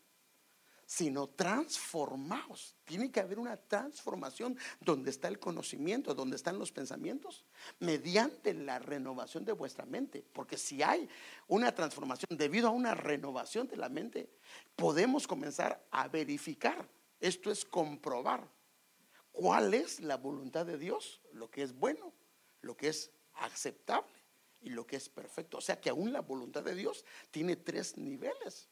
[0.86, 2.76] sino transformaos.
[2.84, 7.44] Tiene que haber una transformación donde está el conocimiento, donde están los pensamientos,
[7.80, 10.24] mediante la renovación de vuestra mente.
[10.34, 11.10] Porque si hay
[11.48, 14.30] una transformación debido a una renovación de la mente,
[14.76, 16.88] podemos comenzar a verificar.
[17.20, 18.48] Esto es comprobar
[19.32, 22.14] cuál es la voluntad de Dios, lo que es bueno,
[22.62, 24.15] lo que es aceptable
[24.66, 25.60] y lo que es perfecto.
[25.60, 28.68] O sea que aún la voluntad de Dios tiene tres niveles.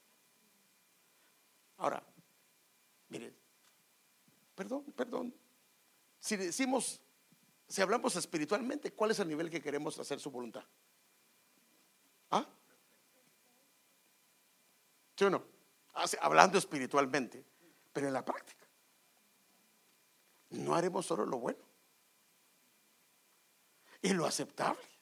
[1.78, 2.04] Ahora,
[3.10, 3.34] miren,
[4.56, 5.36] perdón, perdón.
[6.20, 7.00] Si decimos,
[7.68, 10.64] si hablamos espiritualmente, ¿cuál es el nivel que queremos hacer su voluntad?
[12.32, 12.48] ¿Ah?
[15.16, 15.46] ¿Sí o no?
[15.94, 17.46] Ah, hablando espiritualmente,
[17.94, 18.66] pero en la práctica.
[20.50, 21.64] No haremos solo lo bueno
[24.02, 24.93] y lo aceptable.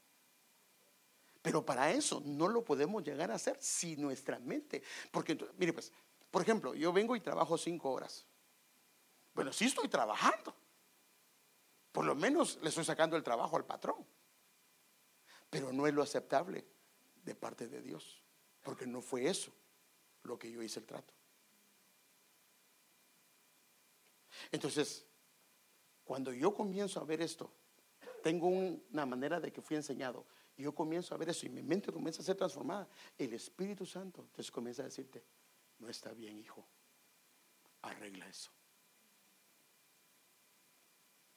[1.41, 5.91] Pero para eso no lo podemos llegar a hacer si nuestra mente, porque mire pues,
[6.29, 8.25] por ejemplo, yo vengo y trabajo cinco horas.
[9.33, 10.55] Bueno, sí estoy trabajando.
[11.91, 14.05] Por lo menos le estoy sacando el trabajo al patrón.
[15.49, 16.65] Pero no es lo aceptable
[17.23, 18.21] de parte de Dios,
[18.63, 19.51] porque no fue eso
[20.23, 21.13] lo que yo hice el trato.
[24.51, 25.05] Entonces,
[26.05, 27.51] cuando yo comienzo a ver esto,
[28.23, 30.25] tengo una manera de que fui enseñado,
[30.57, 32.87] y yo comienzo a ver eso y mi mente comienza a ser transformada,
[33.17, 35.23] el Espíritu Santo entonces comienza a decirte,
[35.79, 36.67] no está bien, hijo,
[37.81, 38.51] arregla eso.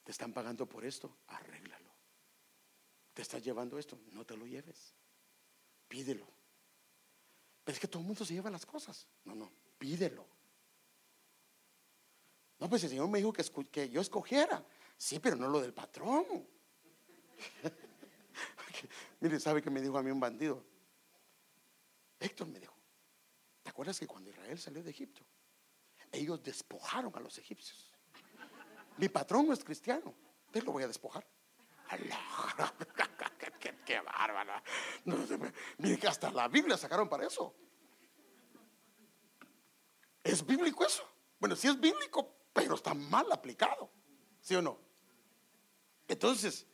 [0.03, 1.91] Te están pagando por esto, arréglalo.
[3.13, 4.93] Te estás llevando esto, no te lo lleves.
[5.87, 6.27] Pídelo.
[7.63, 9.07] Pero es que todo el mundo se lleva las cosas.
[9.23, 10.27] No, no, pídelo.
[12.59, 14.63] No, pues el Señor me dijo que, que yo escogiera.
[14.97, 16.47] Sí, pero no lo del patrón.
[19.25, 20.63] Mire, ¿sabe que me dijo a mí un bandido?
[22.19, 22.77] Héctor me dijo,
[23.63, 25.25] ¿te acuerdas que cuando Israel salió de Egipto,
[26.11, 27.91] ellos despojaron a los egipcios?
[28.97, 30.13] Mi patrón no es cristiano,
[30.51, 31.25] te lo voy a despojar.
[33.83, 34.61] qué, bárbara.
[35.79, 37.55] mire que hasta la Biblia sacaron para eso.
[40.23, 41.03] ¿Es bíblico eso?
[41.39, 43.89] Bueno, sí es bíblico, pero está mal aplicado.
[44.39, 44.79] ¿Sí o no?
[46.07, 46.67] Entonces,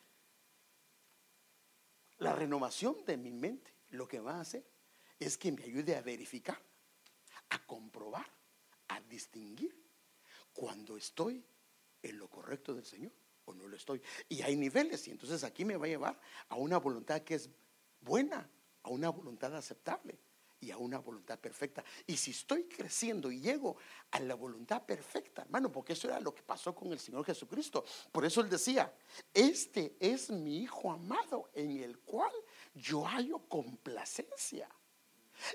[2.22, 4.64] la renovación de mi mente lo que va a hacer
[5.20, 6.62] es que me ayude a verificar,
[7.50, 8.26] a comprobar,
[8.90, 9.76] a distinguir
[10.54, 11.44] cuando estoy
[12.04, 13.12] en lo correcto del Señor
[13.46, 14.02] o no lo estoy.
[14.30, 16.20] Y hay niveles y entonces aquí me va a llevar
[16.50, 17.50] a una voluntad que es
[18.00, 18.48] buena,
[18.84, 20.20] a una voluntad aceptable
[20.62, 21.84] y a una voluntad perfecta.
[22.08, 23.78] Y si estoy creciendo y llego
[24.12, 27.84] a la voluntad perfecta, hermano, porque eso era lo que pasó con el Señor Jesucristo.
[28.12, 28.94] Por eso él decía,
[29.34, 32.32] este es mi Hijo amado en el cual
[32.76, 34.70] yo hallo complacencia.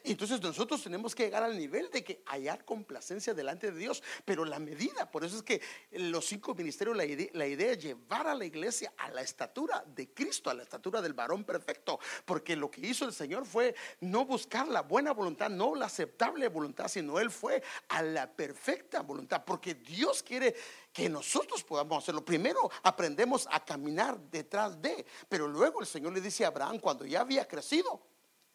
[0.05, 4.45] Entonces nosotros tenemos que llegar al nivel de que hallar complacencia delante de Dios, pero
[4.45, 5.61] la medida, por eso es que
[5.93, 10.51] los cinco ministerios, la idea, es llevar a la iglesia a la estatura de Cristo,
[10.51, 14.69] a la estatura del varón perfecto, porque lo que hizo el Señor fue no buscar
[14.69, 19.75] la buena voluntad, no la aceptable voluntad, sino Él fue a la perfecta voluntad, porque
[19.75, 20.55] Dios quiere
[20.93, 22.25] que nosotros podamos hacerlo.
[22.25, 27.05] Primero aprendemos a caminar detrás de, pero luego el Señor le dice a Abraham cuando
[27.05, 28.01] ya había crecido,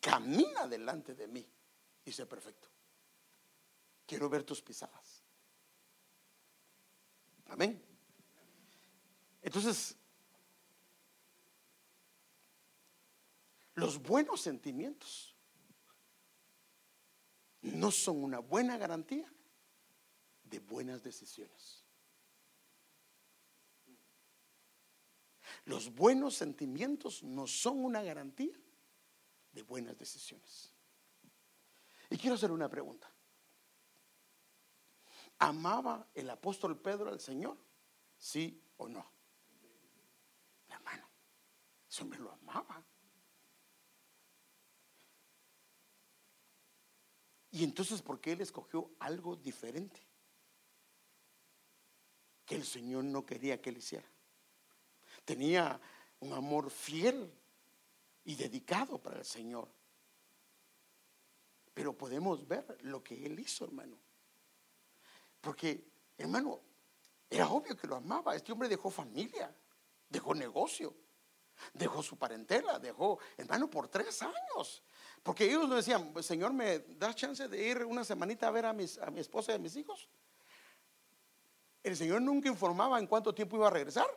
[0.02, 1.48] camina delante de mí
[2.04, 2.68] y sé perfecto.
[4.06, 5.24] Quiero ver tus pisadas.
[7.46, 7.82] Amén.
[9.42, 9.96] Entonces,
[13.76, 15.36] los buenos sentimientos
[17.62, 19.32] no son una buena garantía
[20.44, 21.86] de buenas decisiones.
[25.66, 28.61] Los buenos sentimientos no son una garantía
[29.52, 30.74] de buenas decisiones.
[32.10, 33.12] Y quiero hacer una pregunta.
[35.40, 37.58] ¿Amaba el apóstol Pedro al Señor?
[38.18, 39.12] ¿Sí o no?
[40.70, 41.08] Hermano,
[41.90, 42.86] ese hombre lo amaba.
[47.52, 50.02] Y entonces, ¿por qué él escogió algo diferente?
[52.46, 54.08] Que el Señor no quería que él hiciera.
[55.26, 55.80] Tenía
[56.20, 57.34] un amor fiel
[58.26, 59.70] y dedicado para el Señor.
[61.74, 63.98] Pero podemos ver lo que Él hizo, hermano.
[65.40, 66.62] Porque, hermano,
[67.30, 68.36] era obvio que lo amaba.
[68.36, 69.56] Este hombre dejó familia,
[70.10, 70.94] dejó negocio,
[71.74, 74.84] dejó su parentela, dejó, hermano, por tres años.
[75.24, 78.70] Porque ellos le decían, Señor, ¿me das chance de ir una semanita a ver a,
[78.70, 80.10] a mi esposa y a mis hijos?
[81.84, 84.08] El Señor nunca informaba en cuánto tiempo iba a regresar.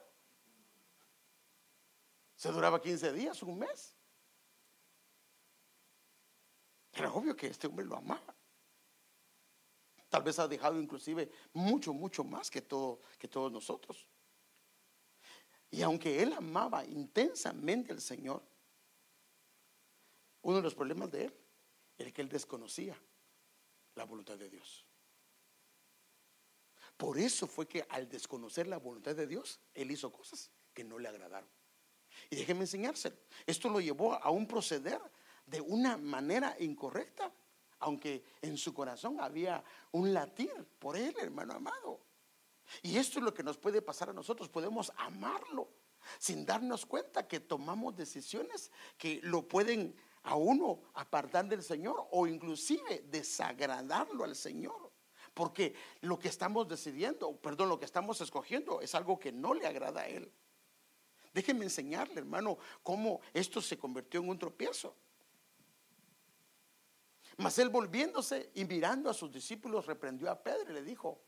[2.37, 3.97] Se duraba 15 días, un mes.
[6.93, 8.35] Era obvio que este hombre lo amaba.
[10.09, 14.07] Tal vez ha dejado inclusive mucho, mucho más que, todo, que todos nosotros.
[15.71, 18.43] Y aunque él amaba intensamente al Señor,
[20.43, 21.35] uno de los problemas de él
[21.99, 22.97] era que él desconocía
[23.97, 24.87] la voluntad de Dios.
[26.97, 30.99] Por eso fue que al desconocer la voluntad de Dios, él hizo cosas que no
[30.99, 31.49] le agradaron.
[32.31, 33.17] Y déjeme enseñárselo.
[33.47, 35.01] Esto lo llevó a un proceder
[35.47, 37.33] de una manera incorrecta,
[37.81, 39.63] aunque en su corazón había
[39.93, 42.01] un latir por él, hermano amado.
[42.83, 44.49] Y esto es lo que nos puede pasar a nosotros.
[44.49, 45.69] Podemos amarlo
[46.19, 49.95] sin darnos cuenta que tomamos decisiones que lo pueden
[50.25, 54.91] a uno apartar del Señor o inclusive desagradarlo al Señor.
[55.35, 59.67] Porque lo que estamos decidiendo, perdón, lo que estamos escogiendo es algo que no le
[59.67, 60.33] agrada a Él.
[61.35, 64.95] Déjenme enseñarle, hermano, cómo esto se convirtió en un tropiezo.
[67.39, 71.21] Mas él volviéndose y mirando a sus discípulos reprendió a Pedro y le dijo,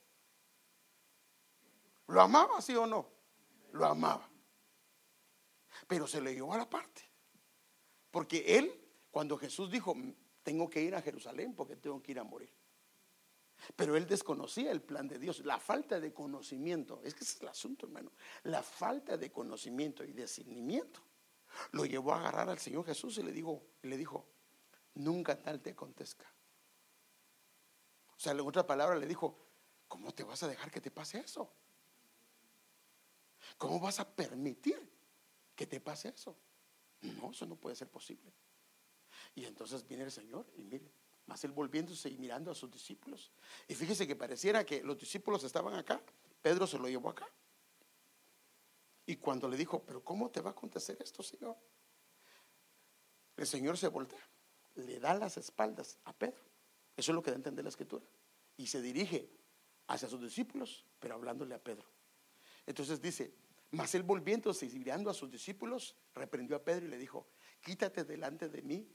[2.06, 3.10] ¿lo amaba, sí o no?
[3.72, 4.30] Lo amaba.
[5.88, 7.02] Pero se le llevó a la parte.
[8.12, 8.72] Porque él,
[9.10, 9.96] cuando Jesús dijo,
[10.44, 12.52] tengo que ir a Jerusalén porque tengo que ir a morir.
[13.74, 17.00] Pero él desconocía el plan de Dios, la falta de conocimiento.
[17.02, 18.12] Es que ese es el asunto, hermano.
[18.44, 21.00] La falta de conocimiento y discernimiento
[21.72, 24.26] lo llevó a agarrar al Señor Jesús y le dijo, y le dijo,
[24.94, 26.26] nunca tal te acontezca.
[28.16, 29.38] O sea, en otra palabra le dijo,
[29.88, 31.52] ¿cómo te vas a dejar que te pase eso?
[33.58, 34.90] ¿Cómo vas a permitir
[35.54, 36.36] que te pase eso?
[37.02, 38.32] No, eso no puede ser posible.
[39.34, 40.90] Y entonces viene el Señor y mire,
[41.26, 43.30] más él volviéndose y mirando a sus discípulos.
[43.68, 46.00] Y fíjese que pareciera que los discípulos estaban acá,
[46.42, 47.28] Pedro se lo llevó acá.
[49.06, 51.56] Y cuando le dijo, pero ¿cómo te va a acontecer esto, Señor?
[53.36, 54.26] El Señor se voltea
[54.76, 56.42] le da las espaldas a Pedro.
[56.96, 58.04] Eso es lo que da a entender la escritura.
[58.56, 59.28] Y se dirige
[59.88, 61.86] hacia sus discípulos, pero hablándole a Pedro.
[62.66, 63.34] Entonces dice,
[63.70, 67.26] mas él volviéndose y mirando a sus discípulos, reprendió a Pedro y le dijo,
[67.60, 68.88] quítate delante de mí,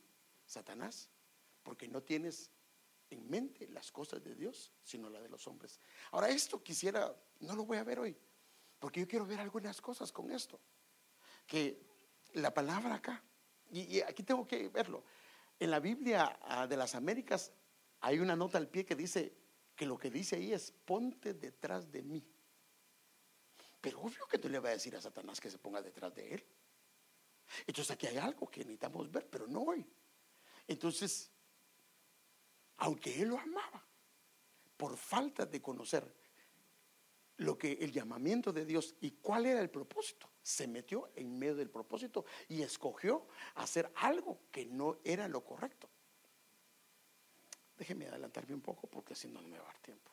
[0.45, 1.09] Satanás,
[1.63, 2.49] porque no tienes
[3.09, 5.79] en mente las cosas de Dios, sino las de los hombres.
[6.11, 8.17] Ahora esto quisiera, no lo voy a ver hoy,
[8.79, 10.59] porque yo quiero ver algunas cosas con esto.
[11.45, 11.85] Que
[12.33, 13.23] la palabra acá,
[13.69, 15.03] y, y aquí tengo que verlo,
[15.59, 17.51] en la Biblia ah, de las Américas
[17.99, 19.37] hay una nota al pie que dice
[19.75, 22.25] que lo que dice ahí es ponte detrás de mí.
[23.79, 26.35] Pero obvio que tú le vas a decir a Satanás que se ponga detrás de
[26.35, 26.45] él.
[27.67, 29.85] Entonces aquí hay algo que necesitamos ver, pero no hoy.
[30.67, 31.30] Entonces,
[32.81, 33.83] aunque él lo amaba,
[34.75, 36.03] por falta de conocer
[37.37, 40.27] lo que el llamamiento de Dios y cuál era el propósito.
[40.41, 45.89] Se metió en medio del propósito y escogió hacer algo que no era lo correcto.
[47.77, 50.10] Déjeme adelantarme un poco porque si no, no me va a dar tiempo.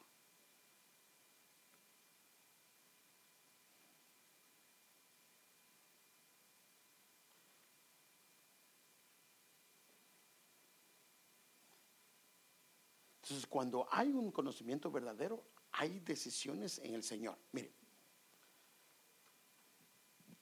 [13.29, 17.37] Entonces, cuando hay un conocimiento verdadero, hay decisiones en el Señor.
[17.53, 17.71] Mire,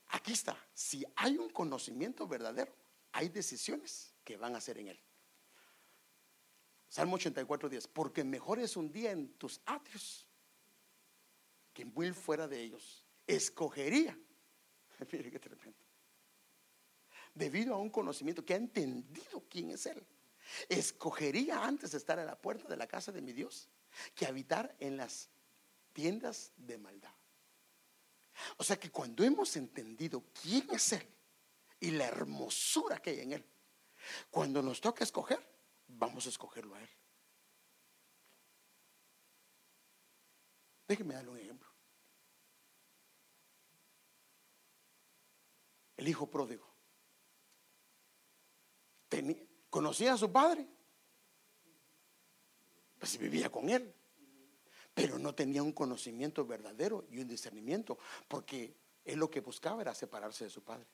[0.07, 0.57] aquí está.
[0.73, 2.73] Si hay un conocimiento verdadero,
[3.11, 5.01] hay decisiones que van a ser en Él.
[6.89, 7.89] Salmo 84, 10.
[7.89, 10.25] Porque mejor es un día en tus atrios
[11.73, 13.05] que mil fuera de ellos.
[13.27, 14.17] Escogería.
[15.13, 15.77] Mire qué tremendo.
[17.35, 20.07] Debido a un conocimiento que ha entendido quién es Él.
[20.69, 23.69] Escogería antes estar a la puerta de la casa de mi Dios
[24.15, 25.29] que habitar en las
[25.93, 27.15] tiendas de maldad.
[28.59, 31.09] O sea que cuando hemos entendido quién es Él
[31.81, 33.45] y la hermosura que hay en Él,
[34.31, 35.41] cuando nos toca escoger,
[35.89, 36.89] vamos a escogerlo a Él.
[40.87, 41.69] Déjenme darle un ejemplo.
[45.97, 46.77] El hijo pródigo.
[49.71, 50.67] Conocía a su padre,
[52.99, 53.93] pues vivía con él.
[54.95, 57.99] Pero no tenía un conocimiento verdadero y un discernimiento,
[58.29, 60.87] porque él lo que buscaba era separarse de su padre.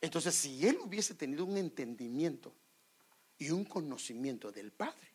[0.00, 2.54] Entonces, si él hubiese tenido un entendimiento
[3.36, 5.08] y un conocimiento del padre,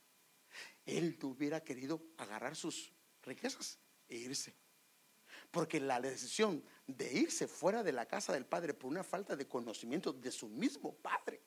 [0.85, 2.91] él hubiera querido agarrar sus
[3.23, 3.79] riquezas
[4.09, 4.53] e irse.
[5.51, 9.47] Porque la decisión de irse fuera de la casa del padre por una falta de
[9.47, 11.41] conocimiento de su mismo padre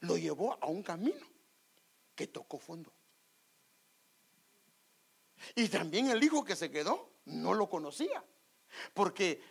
[0.00, 1.26] lo llevó a un camino
[2.14, 2.92] que tocó fondo.
[5.54, 8.24] Y también el hijo que se quedó no lo conocía,
[8.94, 9.42] porque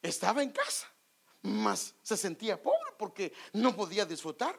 [0.00, 0.90] estaba en casa,
[1.42, 4.58] mas se sentía pobre porque no podía disfrutar.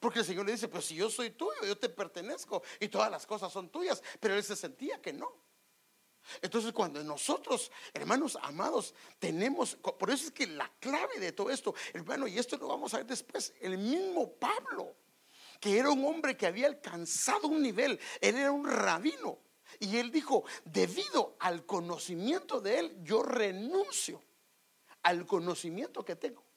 [0.00, 3.10] Porque el Señor le dice, pues si yo soy tuyo, yo te pertenezco y todas
[3.10, 5.32] las cosas son tuyas, pero él se sentía que no.
[6.42, 11.74] Entonces cuando nosotros, hermanos amados, tenemos, por eso es que la clave de todo esto,
[11.92, 14.94] hermano, y esto lo vamos a ver después, el mismo Pablo,
[15.60, 19.38] que era un hombre que había alcanzado un nivel, él era un rabino,
[19.80, 24.22] y él dijo, debido al conocimiento de él, yo renuncio
[25.02, 26.48] al conocimiento que tengo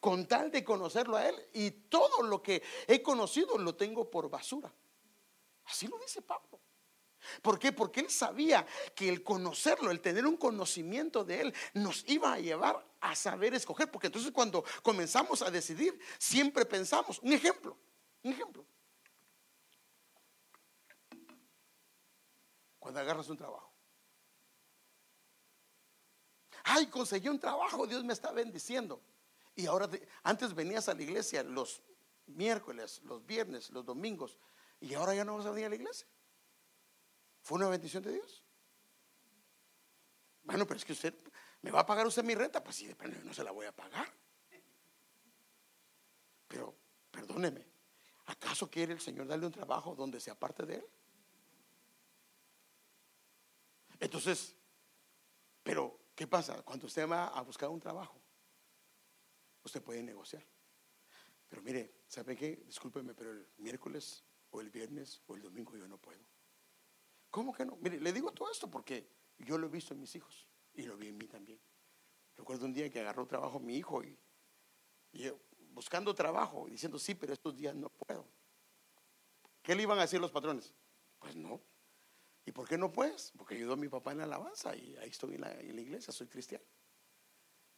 [0.00, 4.28] con tal de conocerlo a Él y todo lo que he conocido lo tengo por
[4.28, 4.72] basura.
[5.64, 6.60] Así lo dice Pablo.
[7.40, 7.72] ¿Por qué?
[7.72, 12.38] Porque él sabía que el conocerlo, el tener un conocimiento de él, nos iba a
[12.38, 13.90] llevar a saber escoger.
[13.90, 17.76] Porque entonces cuando comenzamos a decidir, siempre pensamos, un ejemplo,
[18.22, 18.64] un ejemplo.
[22.78, 23.72] Cuando agarras un trabajo.
[26.64, 29.00] Ay, conseguí un trabajo, Dios me está bendiciendo.
[29.54, 29.88] Y ahora,
[30.22, 31.82] antes venías a la iglesia los
[32.26, 34.38] miércoles, los viernes, los domingos,
[34.80, 36.06] y ahora ya no vas a venir a la iglesia.
[37.42, 38.42] ¿Fue una bendición de Dios?
[40.44, 41.14] Bueno, pero es que usted,
[41.60, 42.62] ¿me va a pagar usted mi renta?
[42.62, 44.12] Pues sí, depende, no se la voy a pagar.
[46.46, 46.76] Pero,
[47.10, 47.66] perdóneme,
[48.26, 50.86] ¿acaso quiere el Señor darle un trabajo donde se aparte de él?
[53.98, 54.56] Entonces,
[55.62, 56.62] pero, ¿qué pasa?
[56.62, 58.20] Cuando usted va a buscar un trabajo,
[59.64, 60.44] usted puede negociar.
[61.48, 62.62] Pero mire, ¿sabe qué?
[62.66, 66.24] Discúlpeme, pero el miércoles o el viernes o el domingo yo no puedo.
[67.32, 67.78] ¿Cómo que no?
[67.80, 69.08] Mire, le digo todo esto porque
[69.38, 71.58] yo lo he visto en mis hijos y lo vi en mí también.
[72.36, 74.18] Recuerdo un día que agarró trabajo mi hijo y,
[75.70, 78.28] buscando trabajo y diciendo, sí, pero estos días no puedo.
[79.62, 80.74] ¿Qué le iban a decir los patrones?
[81.18, 81.58] Pues no.
[82.44, 83.32] ¿Y por qué no puedes?
[83.38, 86.26] Porque ayudó a mi papá en la alabanza y ahí estoy en la iglesia, soy
[86.26, 86.64] cristiano.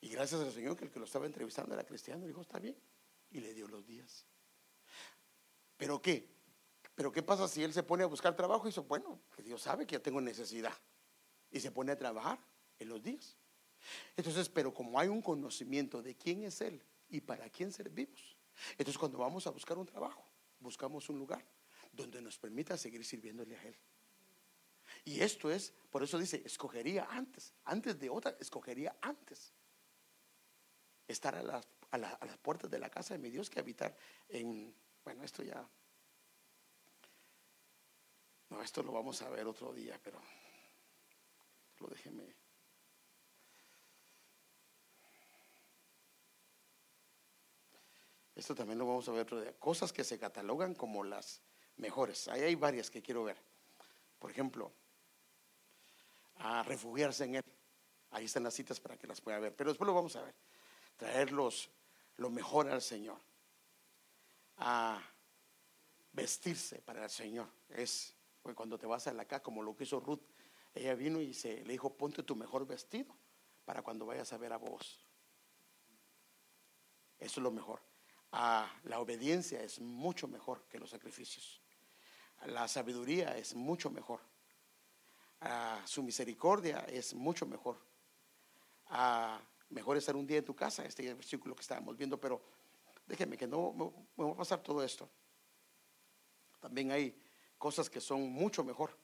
[0.01, 2.77] Y gracias al Señor que el que lo estaba entrevistando era cristiano, dijo, está bien.
[3.31, 4.27] Y le dio los días.
[5.77, 6.34] ¿Pero qué?
[6.95, 9.63] ¿Pero qué pasa si él se pone a buscar trabajo y dice, bueno, que Dios
[9.63, 10.75] sabe que yo tengo necesidad?
[11.51, 12.39] Y se pone a trabajar
[12.79, 13.37] en los días.
[14.17, 18.37] Entonces, pero como hay un conocimiento de quién es Él y para quién servimos,
[18.73, 20.25] entonces cuando vamos a buscar un trabajo,
[20.61, 21.45] buscamos un lugar
[21.93, 23.77] donde nos permita seguir sirviéndole a Él.
[25.05, 29.53] Y esto es, por eso dice, escogería antes, antes de otra, escogería antes
[31.09, 33.97] estar a las, a, las puertas de la casa de mi Dios que habitar
[34.29, 34.75] en,
[35.05, 35.69] bueno, esto ya,
[38.55, 40.21] no, esto lo vamos a ver otro día, pero
[41.81, 42.35] lo déjeme.
[48.35, 49.53] Esto también lo vamos a ver otro día.
[49.59, 51.41] Cosas que se catalogan como las
[51.77, 52.29] mejores.
[52.29, 53.41] Ahí hay varias que quiero ver.
[54.19, 54.73] Por ejemplo,
[56.37, 57.45] a refugiarse en Él.
[58.11, 59.55] Ahí están las citas para que las pueda ver.
[59.55, 60.35] Pero después lo vamos a ver
[60.97, 61.71] traerlos
[62.17, 63.19] lo mejor al Señor,
[64.59, 65.01] a
[66.13, 67.49] vestirse para el Señor.
[67.69, 68.15] Es
[68.53, 70.21] cuando te vas a la casa, como lo que hizo Ruth,
[70.75, 73.17] ella vino y se, le dijo, ponte tu mejor vestido
[73.65, 75.05] para cuando vayas a ver a vos.
[77.19, 77.81] Eso es lo mejor.
[78.33, 81.63] la obediencia es mucho mejor que los sacrificios.
[82.47, 84.21] La sabiduría es mucho mejor.
[85.87, 87.79] su misericordia es mucho mejor.
[89.71, 92.43] Mejor estar un día en tu casa, este es el versículo que estábamos viendo, pero
[93.07, 93.73] déjeme que no
[94.17, 95.09] me, va a pasar todo esto.
[96.61, 97.24] También hay
[97.65, 98.95] cosas que son mucho mejor.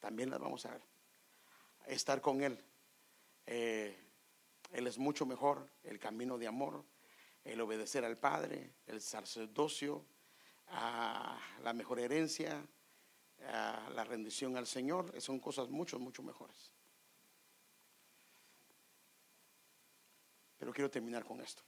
[0.00, 0.82] También las vamos a ver.
[1.86, 2.60] Estar con Él.
[3.46, 3.96] Eh,
[4.72, 6.84] él es mucho mejor, el camino de amor,
[7.44, 10.04] el obedecer al Padre, el sacerdocio,
[10.72, 12.66] la mejor herencia,
[13.38, 16.72] la rendición al Señor, son cosas mucho, mucho mejores.
[20.58, 21.62] Pero quiero terminar con esto.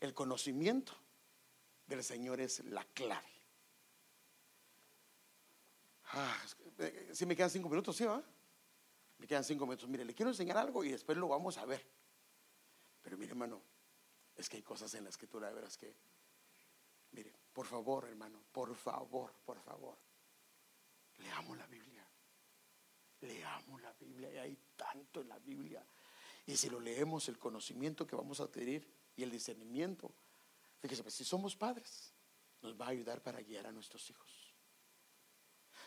[0.00, 0.92] El conocimiento
[1.86, 3.33] del Señor es la clave.
[6.12, 6.36] Ah,
[7.12, 8.22] si me quedan cinco minutos, ¿sí va?
[9.18, 9.88] Me quedan cinco minutos.
[9.88, 11.84] Mire, le quiero enseñar algo y después lo vamos a ver.
[13.02, 13.62] Pero mire, hermano,
[14.36, 15.94] es que hay cosas en la escritura de veras que,
[17.12, 19.96] mire, por favor, hermano, por favor, por favor,
[21.18, 22.06] leamos la Biblia.
[23.20, 25.84] Leamos la Biblia hay tanto en la Biblia
[26.46, 28.86] y si lo leemos, el conocimiento que vamos a adquirir
[29.16, 30.12] y el discernimiento,
[30.80, 32.12] fíjese, pues, si somos padres,
[32.60, 34.43] nos va a ayudar para guiar a nuestros hijos.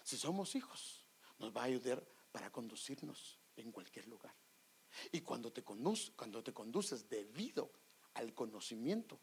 [0.07, 1.05] Si somos hijos,
[1.37, 2.01] nos va a ayudar
[2.31, 4.33] para conducirnos en cualquier lugar.
[5.11, 7.69] Y cuando te, cuando te conduces debido
[8.13, 9.19] al conocimiento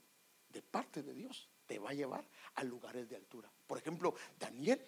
[0.51, 3.51] de parte de Dios, te va a llevar a lugares de altura.
[3.67, 4.85] Por ejemplo, Daniel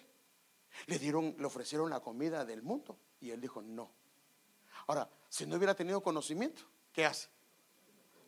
[0.85, 3.91] le dieron, le ofrecieron la comida del mundo y él dijo no.
[4.85, 6.61] Ahora, si no hubiera tenido conocimiento,
[6.93, 7.27] ¿qué hace?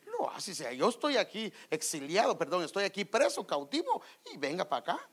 [0.06, 4.02] Lo así sea, yo estoy aquí exiliado, perdón, estoy aquí preso, cautivo,
[4.34, 5.10] y venga para acá.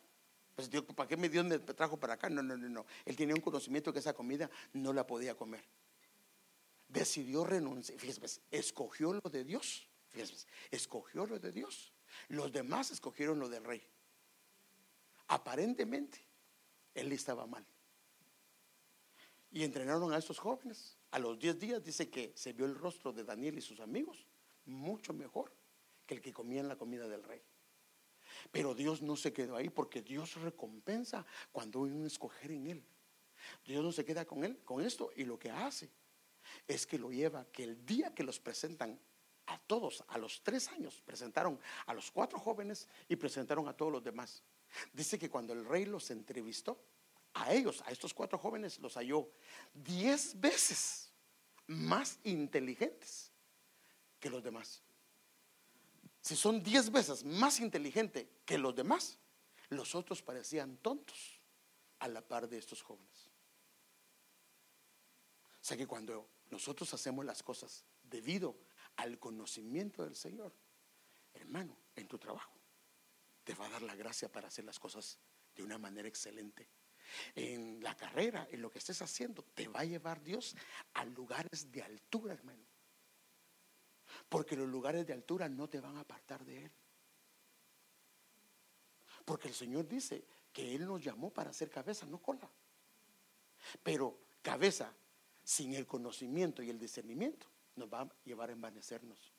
[0.58, 2.32] Pues Dios, ¿para qué me Dios me trajo para acá?
[2.32, 2.86] No, no, no, no.
[3.06, 5.64] Él tenía un conocimiento que esa comida no la podía comer.
[6.88, 8.00] Decidió renunciar.
[8.00, 9.88] Fíjese, pues, escogió lo de Dios.
[10.10, 11.94] Fíjese, pues, escogió lo de Dios.
[12.30, 13.88] Los demás escogieron lo del rey.
[15.28, 16.26] Aparentemente,
[16.96, 17.64] él estaba mal.
[19.52, 20.98] Y entrenaron a estos jóvenes.
[21.12, 24.26] A los 10 días dice que se vio el rostro de Daniel y sus amigos
[24.66, 25.54] mucho mejor
[26.08, 27.44] que el que comían la comida del rey.
[28.52, 32.84] Pero Dios no se quedó ahí porque Dios recompensa cuando hay un escoger en Él.
[33.66, 35.90] Dios no se queda con Él, con esto, y lo que hace
[36.68, 39.00] es que lo lleva, que el día que los presentan
[39.46, 43.92] a todos, a los tres años, presentaron a los cuatro jóvenes y presentaron a todos
[43.92, 44.44] los demás.
[44.92, 46.84] Dice que cuando el rey los entrevistó,
[47.34, 49.30] a ellos, a estos cuatro jóvenes, los halló
[49.74, 51.12] diez veces
[51.68, 53.32] más inteligentes
[54.20, 54.82] que los demás
[56.28, 59.18] si son diez veces más inteligente que los demás,
[59.70, 61.40] los otros parecían tontos
[62.00, 63.32] a la par de estos jóvenes.
[65.54, 68.58] O sea que cuando nosotros hacemos las cosas debido
[68.98, 70.54] al conocimiento del Señor,
[71.34, 72.60] hermano, en tu trabajo,
[73.46, 75.18] te va a dar la gracia para hacer las cosas
[75.56, 76.68] de una manera excelente.
[77.36, 80.58] En la carrera, en lo que estés haciendo, te va a llevar Dios
[80.94, 82.67] a lugares de altura, hermano.
[84.30, 86.72] Porque los lugares de altura no te van a apartar de Él.
[89.24, 92.50] Porque el Señor dice que Él nos llamó para ser cabeza, no cola.
[93.84, 94.94] Pero cabeza
[95.44, 99.32] sin el conocimiento y el discernimiento nos va a llevar a envanecernos.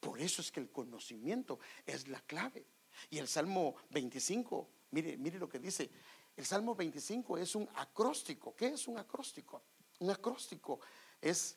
[0.00, 2.66] Por eso es que el conocimiento es la clave.
[3.10, 5.90] Y el Salmo 25, mire, mire lo que dice.
[6.36, 8.54] El Salmo 25 es un acróstico.
[8.56, 9.62] ¿Qué es un acróstico?
[10.00, 10.80] Un acróstico
[11.20, 11.56] es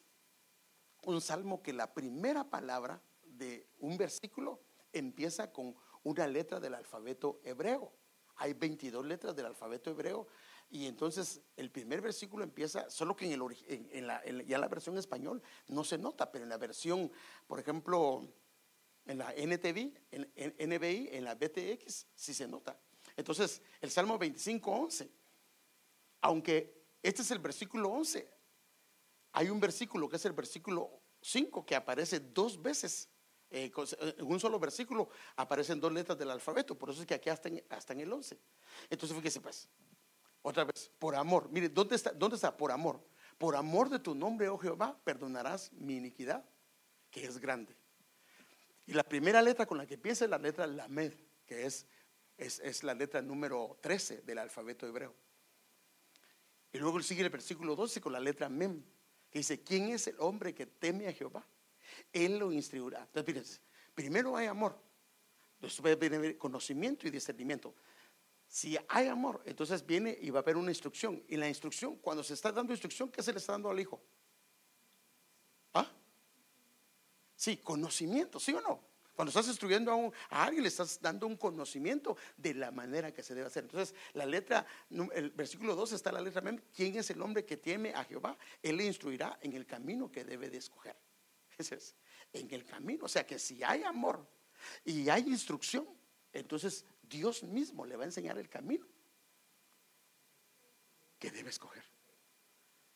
[1.06, 7.40] un salmo que la primera palabra de un versículo empieza con una letra del alfabeto
[7.44, 7.92] hebreo.
[8.36, 10.28] Hay 22 letras del alfabeto hebreo
[10.70, 15.42] y entonces el primer versículo empieza, solo que en, el, la, ya la versión español
[15.68, 17.12] no se nota, pero en la versión,
[17.48, 18.28] por ejemplo,
[19.06, 22.80] en la NTV, en, en NBI, en la BTX, sí se nota.
[23.16, 25.12] Entonces, el Salmo 25, 11,
[26.22, 28.33] aunque este es el versículo 11,
[29.34, 33.10] hay un versículo que es el versículo 5 que aparece dos veces.
[33.50, 33.72] Eh,
[34.18, 37.50] en un solo versículo aparecen dos letras del alfabeto, por eso es que aquí hasta
[37.50, 38.40] en, hasta en el 11.
[38.90, 39.68] Entonces fíjese pues,
[40.42, 41.50] otra vez, por amor.
[41.52, 42.12] Mire, ¿dónde está?
[42.12, 42.56] ¿Dónde está?
[42.56, 43.04] Por amor.
[43.38, 46.46] Por amor de tu nombre, oh Jehová, perdonarás mi iniquidad,
[47.10, 47.76] que es grande.
[48.86, 51.14] Y la primera letra con la que empieza es la letra Lamed,
[51.46, 51.88] que es,
[52.38, 55.16] es, es la letra número 13 del alfabeto hebreo.
[56.72, 58.84] Y luego sigue el versículo 12 con la letra Mem,
[59.40, 61.46] dice, ¿quién es el hombre que teme a Jehová?
[62.12, 63.08] Él lo instruirá.
[63.14, 63.62] Entonces,
[63.96, 64.78] primero hay amor,
[65.60, 67.74] después viene conocimiento y discernimiento.
[68.48, 71.24] Si hay amor, entonces viene y va a haber una instrucción.
[71.28, 74.00] Y la instrucción, cuando se está dando instrucción, ¿qué se le está dando al hijo?
[75.74, 75.92] ¿Ah?
[77.36, 78.93] Sí, conocimiento, ¿sí o no?
[79.16, 83.36] Cuando estás instruyendo a, alguien, le estás dando un conocimiento de la manera que se
[83.36, 83.64] debe hacer.
[83.66, 84.66] Entonces, la letra,
[85.14, 86.60] el versículo 2 está la letra Mem.
[86.76, 88.38] ¿Quién es el hombre que teme a Jehová?
[88.62, 90.96] Él le instruirá en el camino que debe de escoger.
[91.58, 91.96] Ese es,
[92.32, 93.06] en el camino.
[93.06, 94.28] O sea que si hay amor
[94.84, 95.88] y hay instrucción,
[96.32, 98.88] entonces Dios mismo le va a enseñar el camino
[101.20, 101.84] que debe escoger.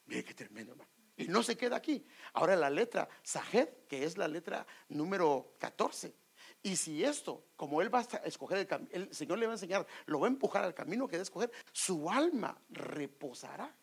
[0.07, 0.96] Mire qué tremendo, hermano.
[1.17, 2.05] Y no se queda aquí.
[2.33, 6.13] Ahora la letra Sajed, que es la letra número 14.
[6.61, 9.55] Y si esto, como él va a escoger el camino, el Señor le va a
[9.55, 13.75] enseñar, lo va a empujar al camino que debe escoger, su alma reposará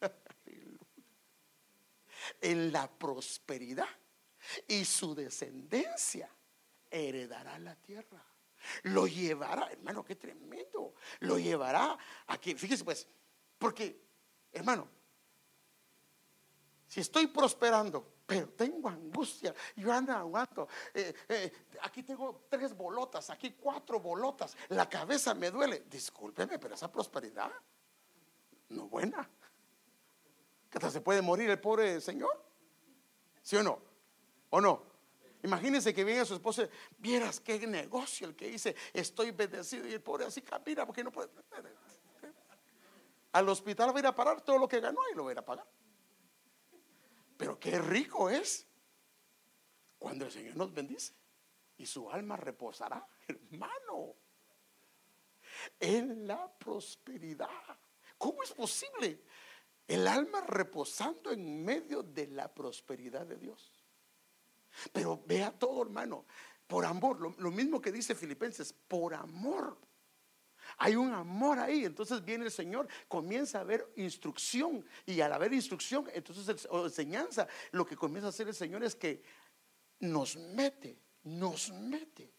[2.40, 3.88] en la prosperidad
[4.68, 6.28] y su descendencia
[6.90, 8.22] heredará la tierra.
[8.84, 10.94] Lo llevará, hermano, qué tremendo.
[11.20, 12.54] Lo llevará aquí.
[12.54, 13.06] Fíjese pues,
[13.58, 14.00] porque,
[14.52, 14.88] hermano,
[16.92, 20.68] si estoy prosperando, pero tengo angustia, yo ando aguanto.
[20.92, 25.84] Eh, eh, aquí tengo tres bolotas, aquí cuatro bolotas, la cabeza me duele.
[25.88, 27.50] Discúlpeme, pero esa prosperidad
[28.68, 29.26] no buena.
[30.68, 32.44] Que hasta se puede morir el pobre señor.
[33.40, 33.78] ¿Sí o no?
[34.50, 34.82] ¿O no?
[35.44, 36.68] Imagínense que viene su esposa,
[36.98, 41.10] vieras qué negocio el que hice, estoy bendecido y el pobre así camina porque no
[41.10, 41.30] puede.
[43.32, 45.32] Al hospital va a ir a parar todo lo que ganó y lo va a
[45.32, 45.66] ir a pagar.
[47.42, 48.68] Pero qué rico es
[49.98, 51.12] cuando el Señor nos bendice
[51.76, 54.14] y su alma reposará, hermano,
[55.80, 57.48] en la prosperidad.
[58.16, 59.24] ¿Cómo es posible?
[59.88, 63.82] El alma reposando en medio de la prosperidad de Dios.
[64.92, 66.24] Pero vea todo, hermano,
[66.68, 69.76] por amor, lo, mismo que dice Filipenses, por amor.
[70.84, 74.84] Hay un amor ahí, entonces viene el Señor, comienza a haber instrucción.
[75.06, 79.22] Y al haber instrucción, entonces enseñanza, lo que comienza a hacer el Señor es que
[80.00, 82.32] nos mete, nos mete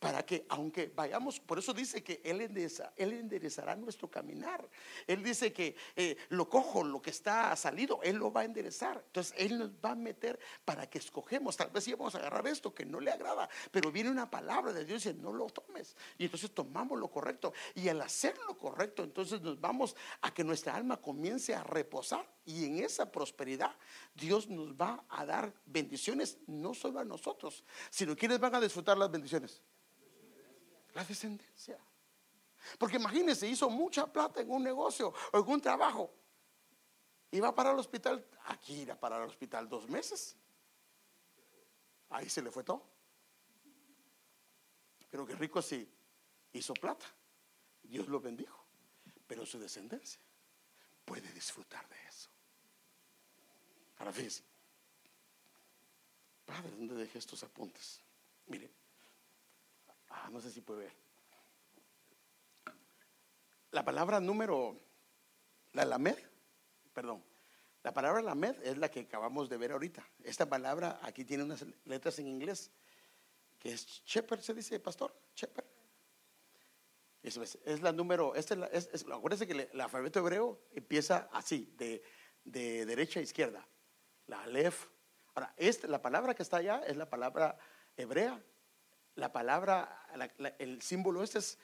[0.00, 4.66] para que aunque vayamos, por eso dice que Él, enderezará nuestro caminar.
[5.06, 9.02] Él dice que eh, lo cojo, lo que está salido, Él lo va a enderezar.
[9.06, 11.54] Entonces Él nos va a meter para que escogemos.
[11.54, 14.86] Tal vez íbamos a agarrar esto que no le agrada, pero viene una palabra de
[14.86, 15.94] Dios y dice, no lo tomes.
[16.16, 17.52] Y entonces tomamos lo correcto.
[17.74, 22.26] Y al hacer lo correcto, entonces nos vamos a que nuestra alma comience a reposar.
[22.46, 23.76] Y en esa prosperidad
[24.14, 28.96] Dios nos va a dar bendiciones, no solo a nosotros, sino quienes van a disfrutar
[28.96, 29.60] las bendiciones
[30.94, 31.78] la descendencia.
[32.78, 36.12] Porque imagínense, hizo mucha plata en un negocio o en un trabajo.
[37.30, 40.36] Iba para el hospital, aquí irá para el hospital dos meses.
[42.10, 42.82] Ahí se le fue todo.
[45.10, 45.88] Pero qué rico si
[46.52, 47.06] hizo plata.
[47.82, 48.64] Dios lo bendijo.
[49.26, 50.20] Pero su descendencia
[51.04, 52.30] puede disfrutar de eso.
[53.98, 54.42] Ahora fíjense.
[56.44, 58.00] Padre, ¿dónde dejé estos apuntes?
[58.46, 58.68] Mire,
[60.10, 60.92] Ah, no sé si puede ver.
[63.70, 64.80] La palabra número,
[65.72, 66.18] la lamed,
[66.92, 67.24] perdón,
[67.82, 70.06] la palabra lamed es la que acabamos de ver ahorita.
[70.24, 72.70] Esta palabra aquí tiene unas letras en inglés,
[73.58, 75.64] que es shepherd, se dice, pastor, shepherd.
[77.22, 78.50] Eso es, es la número, es,
[79.10, 82.02] acuérdense que el alfabeto hebreo empieza así, de,
[82.44, 83.66] de derecha a izquierda.
[84.26, 84.88] La alef.
[85.34, 87.56] Ahora, este, la palabra que está allá es la palabra
[87.96, 88.42] hebrea
[89.14, 90.06] la palabra,
[90.58, 91.58] el símbolo este es,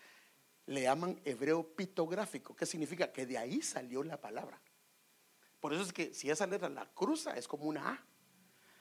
[0.66, 4.60] le llaman hebreo pitográfico, que significa que de ahí salió la palabra.
[5.60, 8.04] Por eso es que si esa letra la cruza es como una A.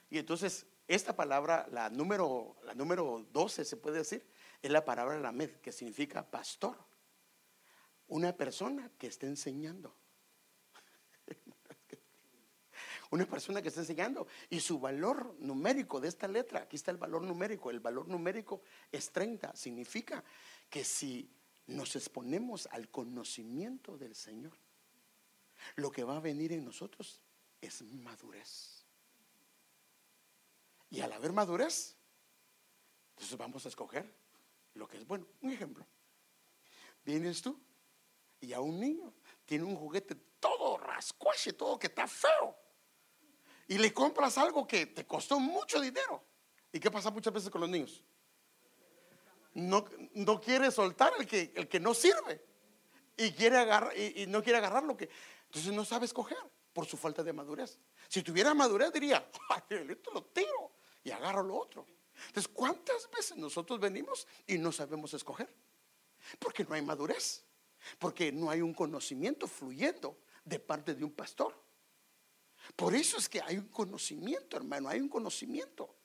[0.09, 4.25] Y entonces esta palabra, la número, la número 12 se puede decir,
[4.61, 6.77] es la palabra lamed, que significa pastor.
[8.07, 9.95] Una persona que está enseñando
[13.11, 16.97] una persona que está enseñando y su valor numérico de esta letra, aquí está el
[16.97, 20.23] valor numérico, el valor numérico es 30, significa
[20.69, 21.29] que si
[21.67, 24.53] nos exponemos al conocimiento del Señor,
[25.75, 27.21] lo que va a venir en nosotros
[27.61, 28.85] es madurez.
[30.89, 31.95] Y al haber madurez,
[33.11, 34.13] entonces vamos a escoger
[34.75, 35.25] lo que es bueno.
[35.41, 35.85] Un ejemplo.
[37.03, 37.59] Vienes tú
[38.39, 39.13] y a un niño
[39.45, 42.64] tiene un juguete todo rascuache, todo que está feo
[43.67, 46.23] y le compras algo que te costó mucho dinero.
[46.71, 48.03] ¿Y qué pasa muchas veces con los niños?
[49.53, 52.43] No, no quiere soltar el que, el que no sirve
[53.17, 55.09] y, quiere agarrar, y, no quiere agarrar lo que...
[55.45, 56.37] Entonces no sabe escoger
[56.73, 57.79] por su falta de madurez.
[58.09, 59.29] Si tuviera madurez diría,
[59.69, 60.71] esto lo tiro
[61.03, 61.87] y agarro lo otro.
[62.27, 65.53] Entonces, ¿cuántas veces nosotros venimos y no sabemos escoger?
[66.39, 67.43] Porque no hay madurez,
[67.99, 71.55] porque no hay un conocimiento fluyendo de parte de un pastor.
[72.75, 75.95] Por eso es que hay un conocimiento, hermano, hay un conocimiento.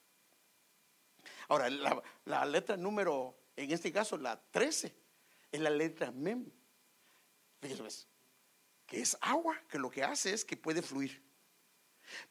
[1.48, 4.94] Ahora, la, letra número, en este caso la 13,
[5.50, 6.50] es la letra mem.
[7.60, 8.06] Fíjese,
[8.86, 11.22] que es agua, que lo que hace es que puede fluir.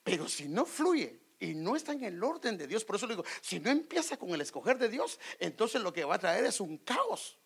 [0.03, 3.15] Pero si no fluye y no está en el orden de Dios, por eso le
[3.15, 6.45] digo, si no empieza con el escoger de Dios, entonces lo que va a traer
[6.45, 7.37] es un caos.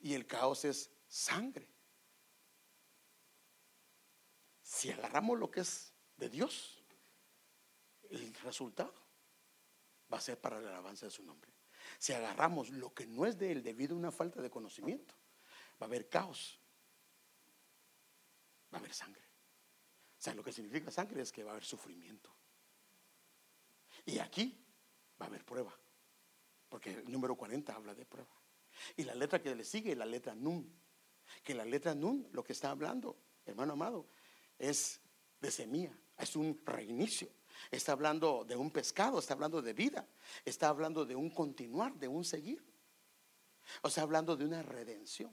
[0.00, 1.71] Y el caos es sangre.
[4.72, 6.82] Si agarramos lo que es de Dios,
[8.08, 8.94] el resultado
[10.10, 11.52] va a ser para la alabanza de su nombre.
[11.98, 15.14] Si agarramos lo que no es de Él debido a una falta de conocimiento,
[15.72, 16.58] va a haber caos,
[18.72, 19.22] va a haber sangre.
[20.18, 22.34] O sea, lo que significa sangre es que va a haber sufrimiento.
[24.06, 24.58] Y aquí
[25.20, 25.78] va a haber prueba,
[26.70, 28.34] porque el número 40 habla de prueba.
[28.96, 30.74] Y la letra que le sigue, la letra nun,
[31.44, 34.08] que la letra nun, lo que está hablando, hermano amado,
[34.62, 35.00] es
[35.40, 37.28] de semilla, es un reinicio.
[37.70, 40.08] Está hablando de un pescado, está hablando de vida,
[40.44, 42.64] está hablando de un continuar, de un seguir.
[43.82, 45.32] O sea, hablando de una redención.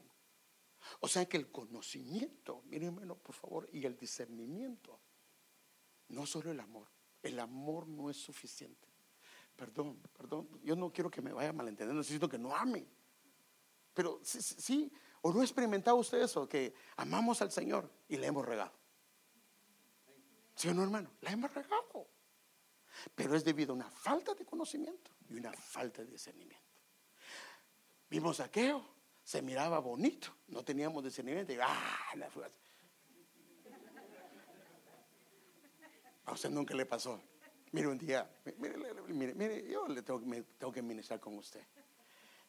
[1.00, 5.00] O sea que el conocimiento, mírenmelo por favor, y el discernimiento,
[6.10, 6.88] no solo el amor,
[7.22, 8.88] el amor no es suficiente.
[9.56, 12.88] Perdón, perdón, yo no quiero que me vaya malentendiendo, necesito que no ame.
[13.94, 14.92] Pero sí, sí,
[15.22, 18.79] o no ha experimentado usted eso, que amamos al Señor y le hemos regado.
[20.60, 21.10] ¿Sí o no, hermano?
[21.22, 22.06] La hemos regado.
[23.16, 26.68] Pero es debido a una falta de conocimiento y una falta de discernimiento.
[28.10, 28.84] Vimos aquello,
[29.24, 31.54] se miraba bonito, no teníamos discernimiento.
[31.54, 32.30] Y, ah, la
[36.26, 37.22] A usted nunca le pasó.
[37.72, 38.76] Mire, un día, mire,
[39.08, 41.66] mire, mire, yo le tengo, me tengo que ministrar con usted.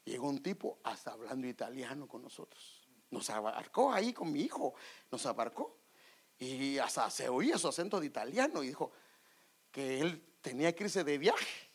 [0.04, 2.88] Llegó un tipo hasta hablando italiano con nosotros.
[3.08, 4.74] Nos abarcó ahí con mi hijo,
[5.12, 5.79] nos abarcó.
[6.40, 8.90] Y hasta se oía su acento de italiano y dijo
[9.70, 11.70] que él tenía que irse de viaje